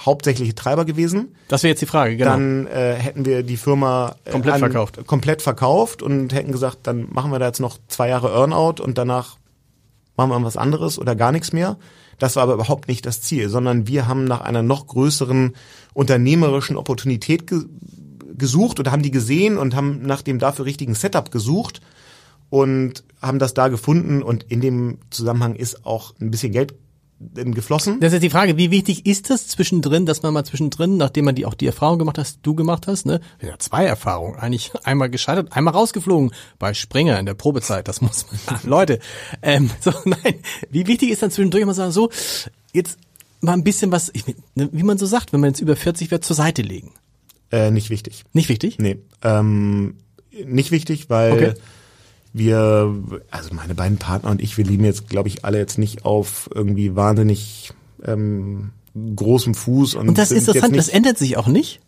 [0.05, 1.35] hauptsächliche Treiber gewesen.
[1.47, 2.31] Das wäre jetzt die Frage, genau.
[2.31, 5.07] Dann äh, hätten wir die Firma äh, komplett an, verkauft.
[5.07, 8.97] Komplett verkauft und hätten gesagt, dann machen wir da jetzt noch zwei Jahre Earnout und
[8.97, 9.37] danach
[10.15, 11.77] machen wir was anderes oder gar nichts mehr.
[12.19, 15.55] Das war aber überhaupt nicht das Ziel, sondern wir haben nach einer noch größeren
[15.93, 17.65] unternehmerischen Opportunität ge
[18.37, 21.81] gesucht oder haben die gesehen und haben nach dem dafür richtigen Setup gesucht
[22.51, 26.75] und haben das da gefunden und in dem Zusammenhang ist auch ein bisschen Geld
[27.19, 27.99] geflossen.
[27.99, 31.35] Das ist die Frage, wie wichtig ist das zwischendrin, dass man mal zwischendrin, nachdem man
[31.35, 33.21] die auch die Erfahrung gemacht hast, du gemacht hast, ne?
[33.41, 34.37] Ja, zwei Erfahrungen.
[34.37, 37.87] Eigentlich einmal gescheitert, einmal rausgeflogen bei Springer in der Probezeit.
[37.87, 38.59] Das muss man.
[38.63, 38.99] Leute,
[39.41, 40.35] ähm, so nein.
[40.69, 42.11] Wie wichtig ist dann zwischendurch mal sagen, so
[42.73, 42.99] jetzt
[43.41, 46.11] mal ein bisschen was, ich, ne, wie man so sagt, wenn man jetzt über 40
[46.11, 46.93] wird, zur Seite legen.
[47.51, 48.25] Äh, nicht wichtig.
[48.33, 48.77] Nicht wichtig?
[48.77, 48.99] Nee.
[49.23, 49.95] Ähm,
[50.45, 51.53] nicht wichtig, weil okay
[52.37, 52.95] wir,
[53.31, 56.49] also meine beiden Partner und ich, wir lieben jetzt, glaube ich, alle jetzt nicht auf
[56.53, 57.71] irgendwie wahnsinnig
[58.03, 58.71] ähm,
[59.15, 59.95] großem Fuß.
[59.95, 61.81] Und, und das ist interessant, das ändert sich auch nicht?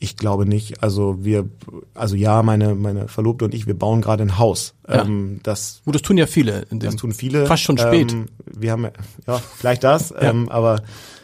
[0.00, 0.82] Ich glaube nicht.
[0.82, 1.48] Also wir,
[1.94, 4.74] also ja, meine meine Verlobte und ich, wir bauen gerade ein Haus.
[4.88, 5.04] Ja.
[5.04, 6.66] Ähm, das, Gut, das tun ja viele.
[6.70, 7.46] das tun viele.
[7.46, 8.12] Fast schon spät.
[8.12, 8.84] Ähm, wir haben
[9.26, 10.22] ja vielleicht das, ja.
[10.22, 10.82] ähm, aber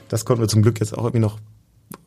[0.09, 1.39] das konnten wir zum Glück jetzt auch irgendwie noch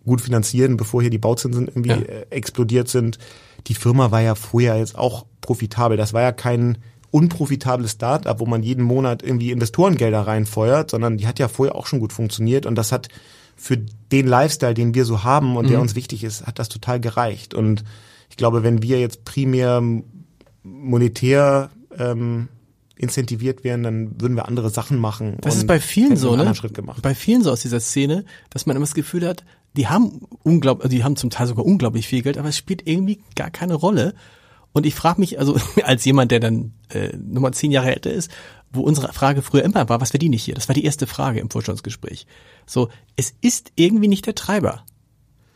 [0.06, 1.98] gut finanzieren, bevor hier die Bauzinsen irgendwie ja.
[1.98, 3.20] Äh, explodiert sind.
[3.68, 5.98] Die Firma war ja vorher jetzt auch profitabel.
[5.98, 6.78] Das war ja kein
[7.12, 11.86] unprofitables Start-up, wo man jeden Monat irgendwie Investorengelder reinfeuert, sondern die hat ja vorher auch
[11.86, 13.10] schon gut funktioniert und das hat
[13.56, 15.70] für den Lifestyle, den wir so haben und mhm.
[15.70, 17.54] der uns wichtig ist, hat das total gereicht.
[17.54, 17.84] Und
[18.32, 19.82] ich glaube, wenn wir jetzt primär
[20.64, 22.48] monetär ähm,
[22.96, 25.38] incentiviert wären, dann würden wir andere Sachen machen.
[25.42, 26.56] Das ist bei vielen so, ne?
[26.56, 27.02] Schritt gemacht.
[27.04, 29.44] Bei vielen so aus dieser Szene, dass man immer das Gefühl hat,
[29.76, 33.22] die haben unglaublich, die haben zum Teil sogar unglaublich viel Geld, aber es spielt irgendwie
[33.36, 34.14] gar keine Rolle.
[34.72, 38.32] Und ich frage mich, also als jemand, der dann äh, Nummer zehn Jahre älter ist,
[38.72, 40.56] wo unsere Frage früher immer war, was verdiene ich hier?
[40.56, 42.26] Das war die erste Frage im Vorstandsgespräch.
[42.66, 44.84] So, es ist irgendwie nicht der Treiber.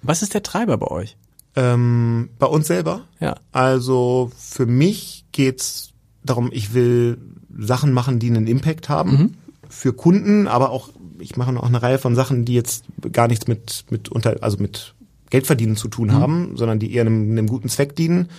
[0.04, 1.18] Was ist der Treiber bei euch?
[1.56, 3.06] Ähm, bei uns selber?
[3.20, 3.36] Ja.
[3.52, 5.94] Also für mich geht's
[6.24, 7.18] darum, ich will
[7.58, 9.12] Sachen machen, die einen Impact haben.
[9.12, 9.34] Mhm.
[9.70, 10.90] Für Kunden, aber auch
[11.20, 14.58] ich mache noch eine Reihe von Sachen, die jetzt gar nichts mit mit unter also
[14.58, 14.96] mit
[15.30, 16.14] Geldverdienen zu tun mhm.
[16.14, 18.30] haben, sondern die eher einem, einem guten Zweck dienen.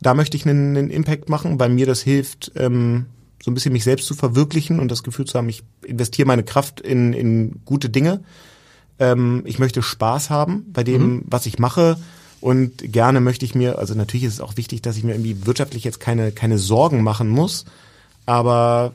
[0.00, 3.06] Da möchte ich einen, einen Impact machen, weil mir das hilft, ähm,
[3.42, 6.44] so ein bisschen mich selbst zu verwirklichen und das Gefühl zu haben, ich investiere meine
[6.44, 8.22] Kraft in, in gute Dinge.
[8.98, 11.22] Ähm, ich möchte Spaß haben bei dem, mhm.
[11.26, 11.96] was ich mache.
[12.40, 15.46] Und gerne möchte ich mir, also natürlich ist es auch wichtig, dass ich mir irgendwie
[15.46, 17.64] wirtschaftlich jetzt keine, keine Sorgen machen muss.
[18.26, 18.92] Aber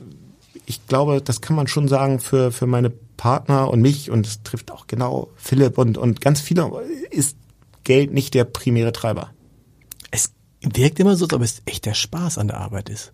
[0.70, 4.44] ich glaube, das kann man schon sagen für, für meine Partner und mich und es
[4.44, 6.70] trifft auch genau Philipp und, und ganz viele
[7.10, 7.36] ist
[7.82, 9.30] Geld nicht der primäre Treiber.
[10.12, 13.12] Es wirkt immer so, als ob es echt der Spaß an der Arbeit ist.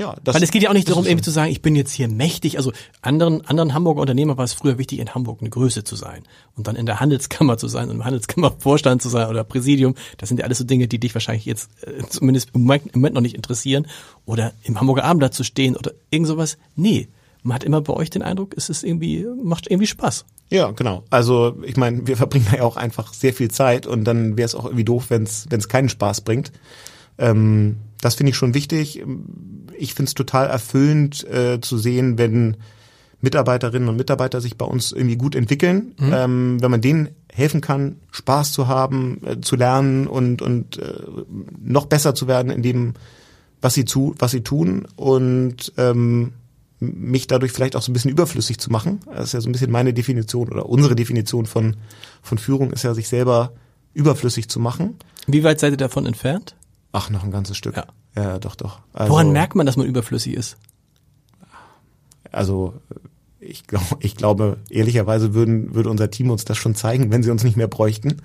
[0.00, 1.92] Ja, das, Weil es geht ja auch nicht darum, irgendwie zu sagen, ich bin jetzt
[1.92, 2.56] hier mächtig.
[2.56, 2.72] Also
[3.02, 6.22] anderen, anderen Hamburger Unternehmer war es früher wichtig, in Hamburg eine Größe zu sein
[6.56, 9.94] und dann in der Handelskammer zu sein und im Handelskammervorstand zu sein oder Präsidium.
[10.16, 13.20] Das sind ja alles so Dinge, die dich wahrscheinlich jetzt äh, zumindest im Moment noch
[13.20, 13.88] nicht interessieren.
[14.24, 16.56] Oder im Hamburger Abend zu stehen oder irgend sowas.
[16.76, 17.08] Nee,
[17.42, 20.24] man hat immer bei euch den Eindruck, es ist irgendwie, macht irgendwie Spaß.
[20.48, 21.04] Ja, genau.
[21.10, 24.54] Also ich meine, wir verbringen ja auch einfach sehr viel Zeit und dann wäre es
[24.54, 26.52] auch irgendwie doof, wenn es keinen Spaß bringt.
[27.18, 29.02] Ähm, das finde ich schon wichtig.
[29.78, 32.56] Ich finde es total erfüllend äh, zu sehen, wenn
[33.20, 36.12] Mitarbeiterinnen und Mitarbeiter sich bei uns irgendwie gut entwickeln, mhm.
[36.12, 41.02] ähm, wenn man denen helfen kann, Spaß zu haben, äh, zu lernen und und äh,
[41.62, 42.94] noch besser zu werden in dem,
[43.60, 46.32] was sie zu, was sie tun und ähm,
[46.80, 49.00] mich dadurch vielleicht auch so ein bisschen überflüssig zu machen.
[49.14, 51.76] Das ist ja so ein bisschen meine Definition oder unsere Definition von
[52.22, 53.52] von Führung ist ja sich selber
[53.92, 54.96] überflüssig zu machen.
[55.26, 56.54] Wie weit seid ihr davon entfernt?
[56.92, 57.76] Ach, noch ein ganzes Stück.
[57.76, 57.86] Ja,
[58.16, 58.80] ja doch, doch.
[58.92, 60.56] Also, Woran merkt man, dass man überflüssig ist?
[62.32, 62.74] Also
[63.40, 67.30] ich, glaube, ich glaube, ehrlicherweise würden, würde unser Team uns das schon zeigen, wenn sie
[67.30, 68.20] uns nicht mehr bräuchten.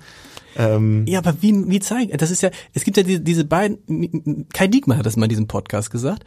[0.57, 2.15] Ähm, ja, aber wie, wie zeigen?
[2.17, 5.29] Das ist ja, es gibt ja diese, diese beiden, Kai Diekmann hat das mal in
[5.29, 6.23] diesem Podcast gesagt.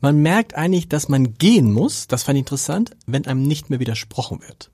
[0.00, 3.80] Man merkt eigentlich, dass man gehen muss, das fand ich interessant, wenn einem nicht mehr
[3.80, 4.70] widersprochen wird.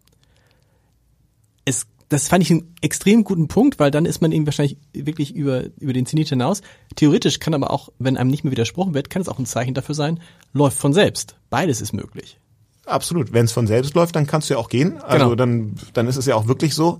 [1.64, 5.34] Es das fand ich einen extrem guten Punkt, weil dann ist man eben wahrscheinlich wirklich
[5.34, 6.62] über, über den Zenit hinaus.
[6.96, 9.74] Theoretisch kann aber auch, wenn einem nicht mehr widersprochen wird, kann es auch ein Zeichen
[9.74, 10.20] dafür sein,
[10.52, 11.36] läuft von selbst.
[11.50, 12.38] Beides ist möglich.
[12.86, 13.32] Absolut.
[13.32, 14.98] Wenn es von selbst läuft, dann kannst du ja auch gehen.
[15.02, 15.34] Also genau.
[15.34, 16.98] dann, dann ist es ja auch wirklich so.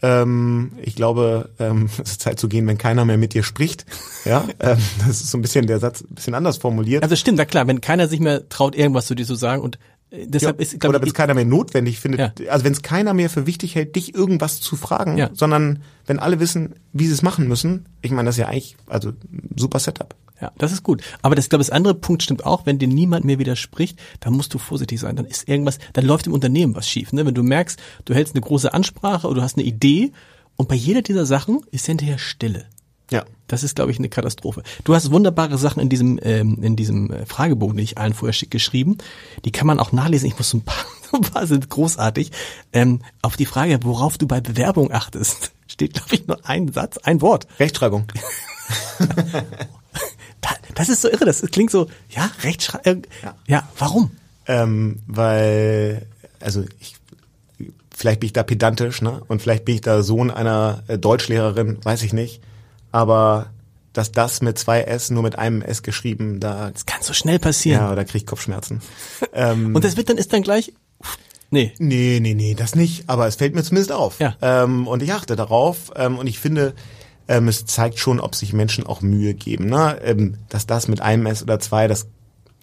[0.00, 3.84] Ähm, ich glaube, ähm, es ist Zeit zu gehen, wenn keiner mehr mit dir spricht.
[4.24, 7.02] Ja, ähm, das ist so ein bisschen der Satz, ein bisschen anders formuliert.
[7.02, 9.78] Also stimmt, na klar, wenn keiner sich mehr traut, irgendwas zu dir zu sagen und
[10.10, 12.50] Deshalb ja, ist, oder wenn es keiner mehr notwendig findet, ja.
[12.50, 15.28] also wenn es keiner mehr für wichtig hält, dich irgendwas zu fragen, ja.
[15.34, 18.76] sondern wenn alle wissen, wie sie es machen müssen, ich meine, das ist ja eigentlich
[18.86, 19.12] also
[19.54, 20.14] super Setup.
[20.40, 21.02] Ja, das ist gut.
[21.20, 24.34] Aber das, glaube ich, das andere Punkt stimmt auch, wenn dir niemand mehr widerspricht, dann
[24.34, 25.16] musst du vorsichtig sein.
[25.16, 27.12] Dann ist irgendwas, dann läuft im Unternehmen was schief.
[27.12, 27.26] Ne?
[27.26, 30.12] Wenn du merkst, du hältst eine große Ansprache oder du hast eine Idee
[30.56, 32.66] und bei jeder dieser Sachen ist hinterher Stille.
[33.10, 33.24] Ja.
[33.48, 34.62] Das ist, glaube ich, eine Katastrophe.
[34.84, 38.34] Du hast wunderbare Sachen in diesem, ähm, in diesem äh, Fragebogen, den ich allen vorher
[38.34, 38.98] schick geschrieben.
[39.44, 40.28] Die kann man auch nachlesen.
[40.28, 40.84] Ich muss so ein paar,
[41.14, 42.30] ein paar sind großartig.
[42.74, 46.98] Ähm, auf die Frage, worauf du bei Bewerbung achtest, steht, glaube ich, nur ein Satz,
[46.98, 47.48] ein Wort.
[47.58, 48.04] Rechtschreibung.
[50.74, 51.24] das ist so irre.
[51.24, 53.04] Das klingt so, ja, Rechtschreibung.
[53.04, 53.34] Äh, ja.
[53.46, 54.10] ja, warum?
[54.46, 56.06] Ähm, weil,
[56.38, 56.96] also ich
[57.94, 59.22] vielleicht bin ich da pedantisch, ne?
[59.26, 62.42] Und vielleicht bin ich da Sohn einer äh, Deutschlehrerin, weiß ich nicht
[62.92, 63.50] aber
[63.92, 66.70] dass das mit zwei S nur mit einem S geschrieben, da.
[66.70, 67.80] Das kann so schnell passieren.
[67.80, 68.80] Ja, da krieg ich Kopfschmerzen.
[69.32, 70.72] ähm, Und das wird dann ist dann gleich.
[71.50, 71.72] Nee.
[71.78, 73.08] Nee, nee, nee, das nicht.
[73.08, 74.20] Aber es fällt mir zumindest auf.
[74.20, 74.36] Ja.
[74.42, 75.90] Ähm, und ich achte darauf.
[75.96, 76.74] Ähm, und ich finde,
[77.26, 79.66] ähm, es zeigt schon, ob sich Menschen auch Mühe geben.
[79.66, 79.98] Ne?
[80.04, 82.06] Ähm, dass das mit einem S oder zwei, das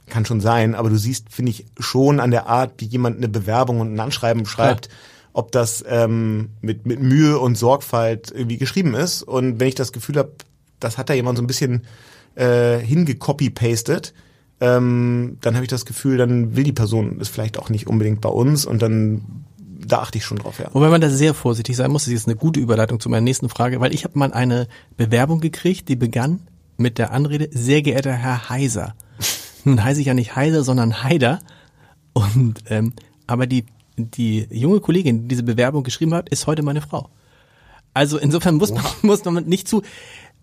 [0.08, 0.76] kann schon sein.
[0.76, 4.00] Aber du siehst, finde ich, schon an der Art, wie jemand eine Bewerbung und ein
[4.00, 4.92] Anschreiben schreibt, ja
[5.36, 9.22] ob das ähm, mit, mit Mühe und Sorgfalt irgendwie geschrieben ist.
[9.22, 10.32] Und wenn ich das Gefühl habe,
[10.80, 11.84] das hat da jemand so ein bisschen
[12.36, 14.14] äh, hingecopy-pastet,
[14.62, 18.22] ähm, dann habe ich das Gefühl, dann will die Person es vielleicht auch nicht unbedingt
[18.22, 19.46] bei uns und dann
[19.86, 20.70] da achte ich schon drauf, ja.
[20.72, 22.06] Wobei man da sehr vorsichtig sein muss.
[22.06, 25.42] Das ist eine gute Überleitung zu meiner nächsten Frage, weil ich habe mal eine Bewerbung
[25.42, 28.96] gekriegt, die begann mit der Anrede, sehr geehrter Herr Heiser.
[29.66, 31.40] Nun heiße ich ja nicht Heiser, sondern Heider.
[32.14, 32.94] Und ähm,
[33.28, 33.66] aber die
[33.98, 37.10] die junge Kollegin, die diese Bewerbung geschrieben hat, ist heute meine Frau.
[37.94, 39.82] Also insofern muss man, muss man nicht zu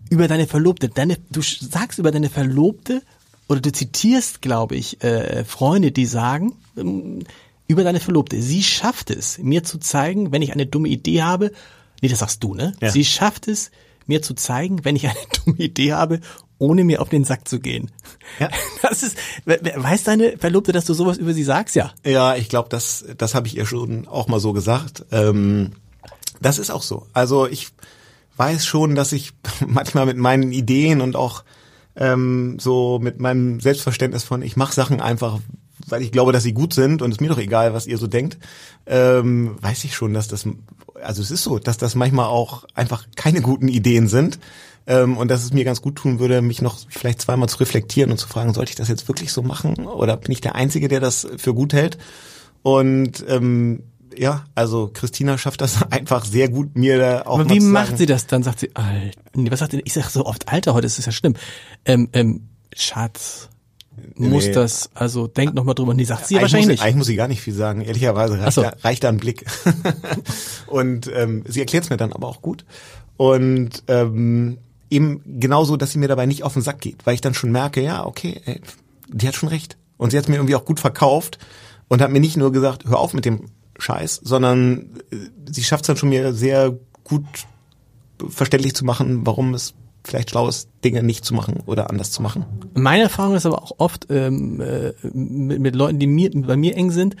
[0.09, 3.01] über deine Verlobte, deine, du sagst über deine Verlobte
[3.47, 7.19] oder du zitierst, glaube ich, äh, Freunde, die sagen ähm,
[7.67, 11.51] über deine Verlobte, sie schafft es, mir zu zeigen, wenn ich eine dumme Idee habe,
[12.01, 12.73] nee, das sagst du, ne?
[12.81, 12.91] Ja.
[12.91, 13.71] Sie schafft es,
[14.05, 16.19] mir zu zeigen, wenn ich eine dumme Idee habe
[16.63, 17.91] ohne mir auf den Sack zu gehen.
[18.39, 18.49] Ja.
[18.81, 21.93] Das ist, weiß deine Verlobte, dass du sowas über sie sagst, ja?
[22.05, 25.05] Ja, ich glaube, das, das habe ich ihr schon auch mal so gesagt.
[25.11, 25.71] Ähm,
[26.41, 27.07] das ist auch so.
[27.13, 27.69] Also ich
[28.35, 29.31] weiß schon, dass ich
[29.67, 31.43] manchmal mit meinen Ideen und auch
[31.95, 35.39] ähm, so mit meinem Selbstverständnis von, ich mache Sachen einfach,
[35.87, 37.97] weil ich glaube, dass sie gut sind und es ist mir doch egal, was ihr
[37.97, 38.37] so denkt,
[38.85, 40.45] ähm, weiß ich schon, dass das,
[41.01, 44.39] also es ist so, dass das manchmal auch einfach keine guten Ideen sind
[44.85, 48.11] ähm, und dass es mir ganz gut tun würde, mich noch vielleicht zweimal zu reflektieren
[48.11, 50.87] und zu fragen, sollte ich das jetzt wirklich so machen oder bin ich der Einzige,
[50.87, 51.97] der das für gut hält?
[52.61, 53.83] Und ähm,
[54.17, 58.05] ja, also Christina schafft das einfach sehr gut, mir da auch Aber wie macht sie
[58.05, 58.43] das dann?
[58.43, 59.81] Sagt sie, Alter, was sagt sie?
[59.85, 61.35] Ich sag so oft Alter heute, das ist ja schlimm.
[61.85, 63.49] Ähm, ähm, Schatz,
[64.15, 64.53] muss Nee.
[64.53, 65.93] das, also denk noch mal drüber.
[65.93, 66.81] Nee, sagt sie eigentlich wahrscheinlich muss, nicht.
[66.83, 67.81] Eigentlich muss sie gar nicht viel sagen.
[67.81, 68.61] Ehrlicherweise reicht, so.
[68.61, 69.45] da, reicht da ein Blick.
[70.67, 72.65] und ähm, sie erklärt es mir dann aber auch gut.
[73.17, 74.57] Und ähm,
[74.93, 77.51] eben genauso, dass sie mir dabei nicht auf den Sack geht, weil ich dann schon
[77.51, 78.61] merke, ja, okay, ey,
[79.07, 79.77] die hat schon recht.
[79.97, 81.37] Und sie hat mir irgendwie auch gut verkauft
[81.87, 83.45] und hat mir nicht nur gesagt, hör auf mit dem
[83.77, 85.17] Scheiß, sondern äh,
[85.51, 87.25] sie schafft es dann schon mir sehr gut
[88.29, 89.73] verständlich zu machen, warum es
[90.03, 92.45] vielleicht schlau ist, Dinge nicht zu machen oder anders zu machen.
[92.73, 96.75] Meine Erfahrung ist aber auch oft ähm, äh, mit, mit Leuten, die mir bei mir
[96.75, 97.15] eng sind,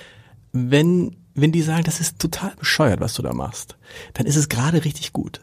[0.51, 3.75] wenn wenn die sagen, das ist total bescheuert, was du da machst,
[4.13, 5.41] dann ist es gerade richtig gut.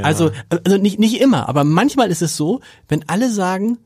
[0.00, 3.78] Also also nicht nicht immer, aber manchmal ist es so, wenn alle sagen,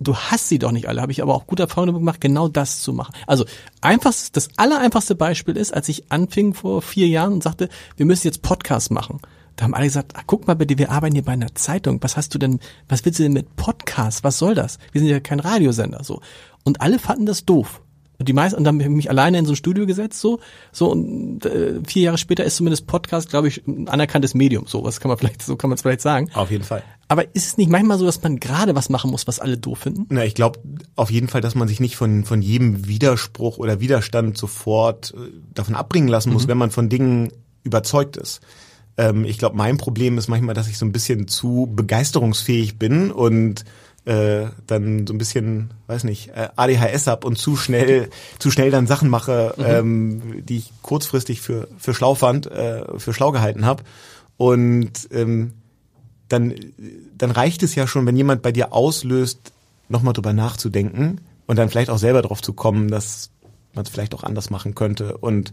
[0.00, 2.80] du hast sie doch nicht alle, habe ich aber auch gute Erfahrungen gemacht, genau das
[2.80, 3.14] zu machen.
[3.26, 3.44] Also
[3.80, 8.26] einfachstes, das allereinfachste Beispiel ist, als ich anfing vor vier Jahren und sagte, wir müssen
[8.26, 9.20] jetzt Podcasts machen.
[9.56, 12.02] Da haben alle gesagt, ah, guck mal bitte, wir arbeiten hier bei einer Zeitung.
[12.02, 12.58] Was hast du denn,
[12.88, 14.24] was willst du denn mit Podcasts?
[14.24, 14.78] Was soll das?
[14.90, 16.20] Wir sind ja kein Radiosender, so.
[16.64, 17.80] Und alle fanden das doof.
[18.18, 20.40] Und die meisten, und dann habe ich mich alleine in so ein Studio gesetzt, so,
[20.72, 24.66] so, und äh, vier Jahre später ist zumindest Podcast, glaube ich, ein anerkanntes Medium.
[24.66, 26.30] So, was kann man vielleicht, so kann man es vielleicht sagen.
[26.34, 26.82] Auf jeden Fall.
[27.08, 29.80] Aber ist es nicht manchmal so, dass man gerade was machen muss, was alle doof
[29.80, 30.06] finden?
[30.08, 30.60] Na, ich glaube
[30.96, 35.30] auf jeden Fall, dass man sich nicht von, von jedem Widerspruch oder Widerstand sofort äh,
[35.52, 37.30] davon abbringen lassen muss, wenn man von Dingen
[37.62, 38.40] überzeugt ist.
[38.96, 43.10] Ähm, ich glaube, mein Problem ist manchmal, dass ich so ein bisschen zu begeisterungsfähig bin
[43.10, 43.64] und
[44.04, 48.70] äh, dann so ein bisschen, weiß nicht, äh, ADHS hab und zu schnell, zu schnell
[48.70, 53.64] dann Sachen mache, ähm, die ich kurzfristig für, für schlau fand, äh, für schlau gehalten
[53.64, 53.82] habe.
[54.36, 55.54] Und ähm,
[56.28, 56.54] dann,
[57.16, 59.52] dann reicht es ja schon, wenn jemand bei dir auslöst,
[59.88, 63.30] nochmal drüber nachzudenken und dann vielleicht auch selber drauf zu kommen, dass
[63.74, 65.16] man es vielleicht auch anders machen könnte.
[65.16, 65.52] Und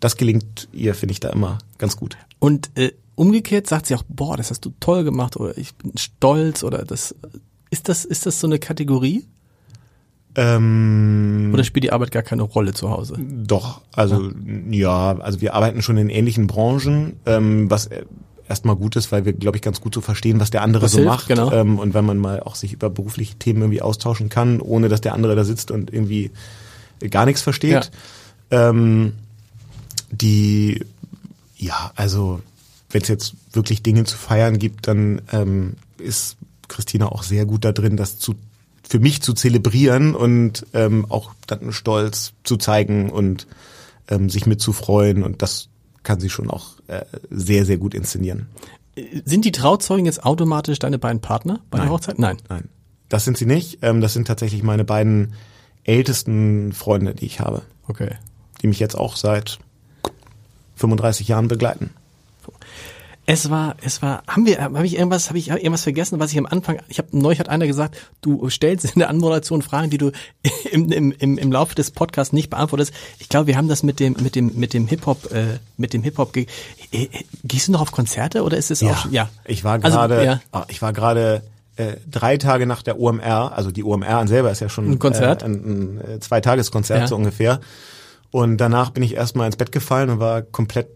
[0.00, 2.16] das gelingt ihr, finde ich, da immer ganz gut.
[2.38, 5.96] Und äh, umgekehrt sagt sie auch, boah, das hast du toll gemacht oder ich bin
[5.96, 7.14] stolz oder das
[7.76, 9.24] ist das ist das so eine Kategorie
[10.34, 13.16] Ähm, oder spielt die Arbeit gar keine Rolle zu Hause?
[13.18, 14.30] Doch, also
[14.70, 18.04] ja, also wir arbeiten schon in ähnlichen Branchen, ähm, was äh,
[18.48, 20.92] erstmal gut ist, weil wir, glaube ich, ganz gut so verstehen, was der andere Was
[20.92, 21.28] so hilft, macht.
[21.28, 21.50] genau.
[21.52, 25.00] Ähm, und wenn man mal auch sich über berufliche Themen irgendwie austauschen kann, ohne dass
[25.00, 26.30] der andere da sitzt und irgendwie
[27.10, 27.90] gar nichts versteht.
[28.50, 29.14] Ähm,
[30.10, 30.84] die,
[31.56, 32.40] ja, also
[32.90, 36.36] wenn es jetzt wirklich Dinge zu feiern gibt, dann ähm, ist
[36.68, 38.34] Christina auch sehr gut da drin, das zu
[38.88, 43.48] für mich zu zelebrieren und ähm, auch dann Stolz zu zeigen und
[44.08, 45.68] ähm, sich mitzufreuen und das
[46.04, 48.46] kann sie schon auch äh, sehr, sehr gut inszenieren.
[49.24, 51.94] Sind die Trauzeugen jetzt automatisch deine beiden Partner bei der Nein.
[51.94, 52.18] Hochzeit?
[52.20, 52.36] Nein.
[52.48, 52.68] Nein,
[53.08, 53.78] das sind sie nicht.
[53.82, 55.32] Ähm, das sind tatsächlich meine beiden
[55.82, 58.10] ältesten Freunde, die ich habe, Okay.
[58.62, 59.58] die mich jetzt auch seit
[60.76, 61.90] 35 Jahren begleiten.
[63.28, 66.38] Es war, es war, haben wir, habe ich irgendwas, habe ich irgendwas vergessen, was ich
[66.38, 69.98] am Anfang, ich habe neulich hat einer gesagt, du stellst in der Anmoderation Fragen, die
[69.98, 70.12] du
[70.70, 72.92] im, im, im, im Laufe des Podcasts nicht beantwortest.
[73.18, 75.92] Ich glaube, wir haben das mit dem, mit dem, mit dem Hip Hop, äh, mit
[75.92, 76.32] dem Hip Hop.
[76.32, 76.46] ge-
[76.92, 77.08] Äh,
[77.42, 79.12] Gehst du noch auf Konzerte oder ist es auch schon?
[79.12, 79.28] Ja.
[79.44, 80.40] Ich war Also, gerade, ja.
[80.52, 81.42] ah, ich war gerade
[81.74, 84.98] äh, drei Tage nach der OMR, also die OMR an selber ist ja schon Ein
[85.00, 85.42] Konzert?
[85.42, 87.06] äh, ein, ein äh, Zweitageskonzert Ja.
[87.08, 87.58] so ungefähr.
[88.30, 90.86] Und danach bin ich erstmal ins Bett gefallen und war komplett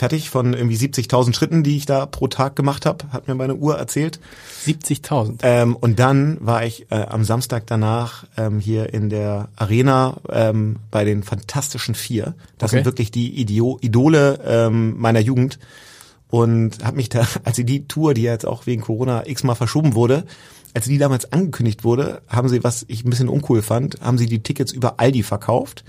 [0.00, 3.54] fertig von irgendwie 70.000 Schritten, die ich da pro Tag gemacht habe, hat mir meine
[3.54, 4.18] Uhr erzählt.
[4.64, 5.40] 70.000.
[5.42, 10.76] Ähm, und dann war ich äh, am Samstag danach ähm, hier in der Arena ähm,
[10.90, 12.34] bei den Fantastischen Vier.
[12.56, 12.78] Das Okay.
[12.78, 15.58] sind wirklich die Idio Idole ähm, meiner Jugend.
[16.30, 19.54] Und habe mich da, als sie die Tour, die ja jetzt auch wegen Corona x-mal
[19.54, 20.24] verschoben wurde,
[20.72, 24.26] als die damals angekündigt wurde, haben sie, was ich ein bisschen uncool fand, haben sie
[24.26, 25.84] die Tickets über Aldi verkauft.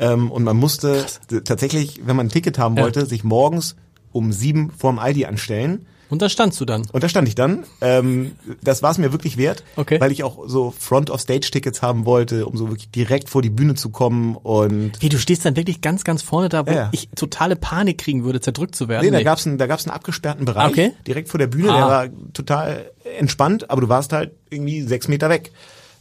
[0.00, 1.04] Ähm, und man musste
[1.44, 2.82] tatsächlich, wenn man ein Ticket haben Ja.
[2.82, 3.76] wollte, sich morgens
[4.12, 5.86] um sieben vorm Aldi anstellen.
[6.08, 6.82] Und da standst du dann.
[6.90, 7.62] Und da stand ich dann.
[7.80, 8.32] Ähm,
[8.64, 10.00] das war es mir wirklich wert, Okay.
[10.00, 13.90] weil ich auch so Front-of-Stage-Tickets haben wollte, um so wirklich direkt vor die Bühne zu
[13.90, 14.34] kommen.
[14.34, 16.88] Und Wie, du stehst dann wirklich ganz, ganz vorne da, wo Ja.
[16.90, 19.04] ich totale Panik kriegen würde, zerdrückt zu werden.
[19.04, 19.24] nee, da Nee.
[19.24, 20.92] gab's einen, da gab's einen abgesperrten Bereich Okay.
[21.06, 21.70] direkt vor der Bühne.
[21.72, 21.76] Ah.
[21.76, 25.52] Der war total entspannt, aber du warst halt irgendwie sechs Meter weg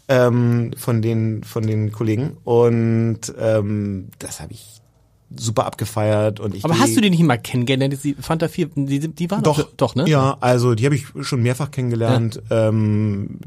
[0.09, 2.37] ähm, von den von den Kollegen.
[2.43, 4.81] Und ähm, das habe ich
[5.35, 6.39] super abgefeiert.
[6.39, 7.97] Und ich Aber hast du die nicht mal kennengelernt?
[8.03, 10.09] Die Fanta 4, die, die waren Doch, doch, ne?
[10.09, 12.41] Ja, also die habe ich schon mehrfach kennengelernt.
[12.49, 13.39] Ähm,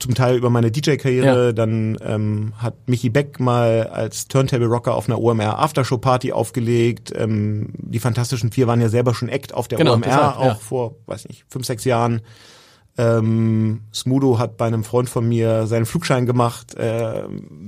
[0.00, 1.46] zum Teil über meine DJ-Karriere.
[1.46, 1.52] Ja.
[1.52, 7.12] Dann ähm, hat Michi Beck mal als Turntable Rocker auf einer OMR Aftershow Party aufgelegt.
[7.14, 10.44] Ähm, die Fantastischen Vier waren ja selber schon Act auf der Genau, OMR, deshalb, auch
[10.44, 10.54] ja.
[10.54, 12.22] vor, weiß nicht, fünf, sechs Jahren.
[12.98, 16.74] Ähm, Smudo hat bei einem Freund von mir seinen Flugschein gemacht.
[16.74, 17.22] Äh,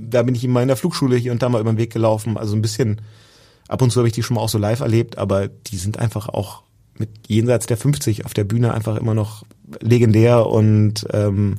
[0.09, 1.91] da bin ich ihm mal in der Flugschule hier und da mal über den Weg
[1.91, 2.37] gelaufen.
[2.37, 3.01] Also ein bisschen,
[3.67, 5.97] ab und zu habe ich die schon mal auch so live erlebt, aber die sind
[5.97, 6.63] einfach auch
[6.97, 9.43] mit jenseits der 50 auf der Bühne einfach immer noch
[9.79, 11.57] legendär und ähm,